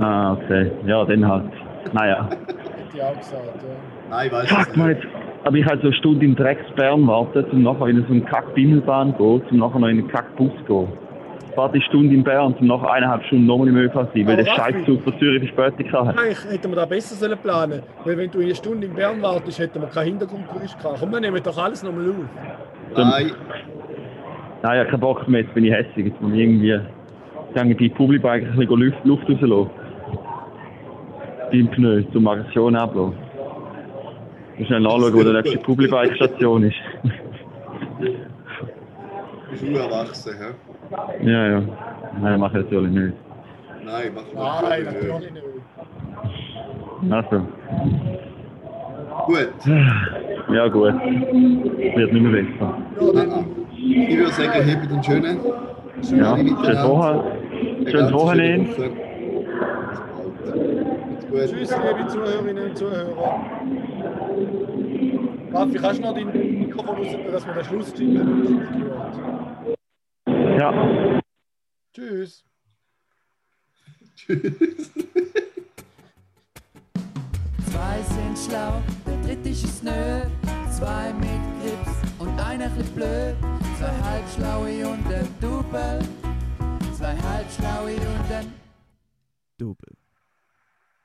Ah, 0.00 0.32
okay. 0.32 0.72
Ja, 0.86 1.04
den 1.04 1.28
halt. 1.28 1.44
Naja. 1.92 2.28
Hätte 2.30 2.46
ich 2.94 3.02
auch 3.02 3.16
gesagt, 3.16 3.44
ja. 3.44 4.10
Nein, 4.10 4.26
ich 4.26 4.32
weiß 4.32 4.48
Fuck, 4.50 4.76
man, 4.76 4.88
nicht. 4.88 5.04
jetzt. 5.04 5.14
Aber 5.44 5.56
ich 5.56 5.66
halt 5.66 5.82
so 5.82 5.88
eine 5.88 5.96
Stunde 5.96 6.24
in 6.24 6.34
Drecksbern 6.34 7.06
warten, 7.06 7.44
um 7.52 7.62
nachher 7.62 7.86
in 7.88 8.04
so 8.06 8.12
eine 8.12 8.22
Kack-Bimmelbahn 8.22 9.14
zu 9.16 9.40
gehen, 9.40 9.50
um 9.50 9.58
nachher 9.58 9.78
noch 9.78 9.88
in 9.88 9.98
einen 9.98 10.08
Kack-Bus 10.08 10.50
zu 10.66 10.86
gehen. 10.86 10.98
Warte 11.56 11.74
eine 11.74 11.82
Stunde 11.82 12.14
in 12.14 12.24
Bern, 12.24 12.54
um 12.58 12.66
nachher 12.66 12.90
eineinhalb 12.92 13.24
Stunden 13.24 13.46
nochmal 13.46 13.68
im 13.68 13.76
ÖV 13.76 13.92
zu 13.92 14.08
sein, 14.14 14.26
weil 14.26 14.36
der 14.36 14.46
Scheißzug 14.46 15.02
von 15.02 15.18
Zürich 15.18 15.52
Verspätung 15.52 15.92
hatte. 15.92 16.18
Eigentlich 16.18 16.44
hätten 16.50 16.70
wir 16.70 16.76
da 16.76 16.86
besser 16.86 17.14
sollen 17.14 17.38
planen 17.38 17.82
Weil 18.04 18.18
wenn 18.18 18.30
du 18.30 18.40
eine 18.40 18.54
Stunde 18.54 18.86
in 18.86 18.94
Bern 18.94 19.22
wartest, 19.22 19.58
hätten 19.60 19.80
wir 19.80 19.88
keinen 19.88 20.06
Hintergrundgeräusch 20.06 20.76
gehabt. 20.76 20.98
Komm, 20.98 21.12
wir 21.12 21.20
nehmen 21.20 21.40
doch 21.42 21.56
alles 21.56 21.82
nochmal 21.82 22.08
auf. 22.10 22.16
Nein, 22.96 23.32
Nein, 24.64 24.76
ich 24.76 24.80
habe 24.80 24.90
keinen 24.92 25.00
Bock 25.00 25.28
mehr, 25.28 25.42
jetzt 25.42 25.52
bin 25.52 25.64
ich 25.66 25.72
hässlich. 25.72 26.06
Jetzt 26.06 26.22
muss 26.22 26.32
ich 26.32 26.38
irgendwie, 26.38 26.80
ich 27.70 27.76
die 27.76 27.90
eigentlich 28.26 28.50
ein 28.50 28.56
bisschen 28.56 28.80
Luft, 28.80 29.04
Luft 29.04 29.42
rauslassen. 29.42 29.70
Beim 31.50 31.68
Pneu, 31.68 32.02
zum 32.14 32.26
Aggression 32.26 32.74
ablassen. 32.74 33.12
Ich 34.56 34.66
schnell 34.66 34.80
nachschauen, 34.80 35.12
wo 35.12 35.22
der 35.22 35.34
nächste 35.34 35.58
Publikum-Station 35.58 36.62
ist. 36.62 36.76
du 38.00 38.10
bist 39.50 39.64
nur 39.64 39.80
erwachsen, 39.80 40.32
hä? 40.38 40.73
Ja, 41.22 41.48
ja. 41.48 41.62
Nein, 42.20 42.40
mache 42.40 42.58
ich 42.58 42.64
natürlich 42.64 42.90
nicht. 42.92 43.14
Nein, 43.84 44.12
mach 44.14 44.62
Nein, 44.62 44.84
natürlich 44.84 45.32
nicht. 45.32 45.44
Also, 47.12 47.46
Gut, 49.26 49.48
ja 50.52 50.68
gut. 50.68 50.94
Wird 50.94 52.12
nicht 52.12 52.22
mehr 52.22 52.42
besser. 52.42 52.78
Ja, 53.00 53.12
dann, 53.12 53.30
ah. 53.30 53.44
ich 53.72 54.16
würde 54.18 54.32
sagen, 54.32 54.62
hebt 54.62 54.90
den 54.90 55.02
schönen. 55.02 55.38
Ja, 56.02 56.32
Alle 56.32 56.42
schönes 56.42 56.60
miteinander. 56.60 56.88
Woche. 56.88 57.24
Eine 57.78 57.90
Schönes 57.90 58.12
Wochenende. 58.12 58.90
Tschüss, 61.30 61.76
liebe 61.76 62.06
Zuhörerinnen 62.08 62.64
und 62.64 62.76
Zuhörer. 62.76 63.40
Raffi, 65.52 65.78
kannst 65.78 65.98
du 66.00 66.06
noch 66.06 66.14
dein 66.14 66.58
Mikrofon 66.60 66.96
raus, 66.96 67.16
dass 67.32 67.46
wir 67.46 67.54
den 67.54 67.64
Schluss 67.64 67.94
ziehen? 67.94 69.73
Ja. 70.58 71.20
Tschüss. 71.92 72.44
Tschüss. 74.14 74.90
Zwei 77.70 78.02
sind 78.02 78.38
schlau, 78.38 78.80
der 79.04 79.20
dritte 79.22 79.48
ist 79.48 79.82
nö. 79.82 80.22
Zwei 80.70 81.12
mit 81.14 81.42
Grips 81.60 82.20
und 82.20 82.40
einer 82.40 82.70
chli 82.70 82.84
blöd. 82.94 83.36
Zwei 83.78 83.94
halbschlaue 84.02 84.88
und 84.88 85.06
ein 85.12 85.28
Double. 85.40 85.98
Zwei 86.96 87.16
halbschlaue 87.16 87.96
und 87.96 88.32
ein 88.32 88.52
Double. 89.58 90.03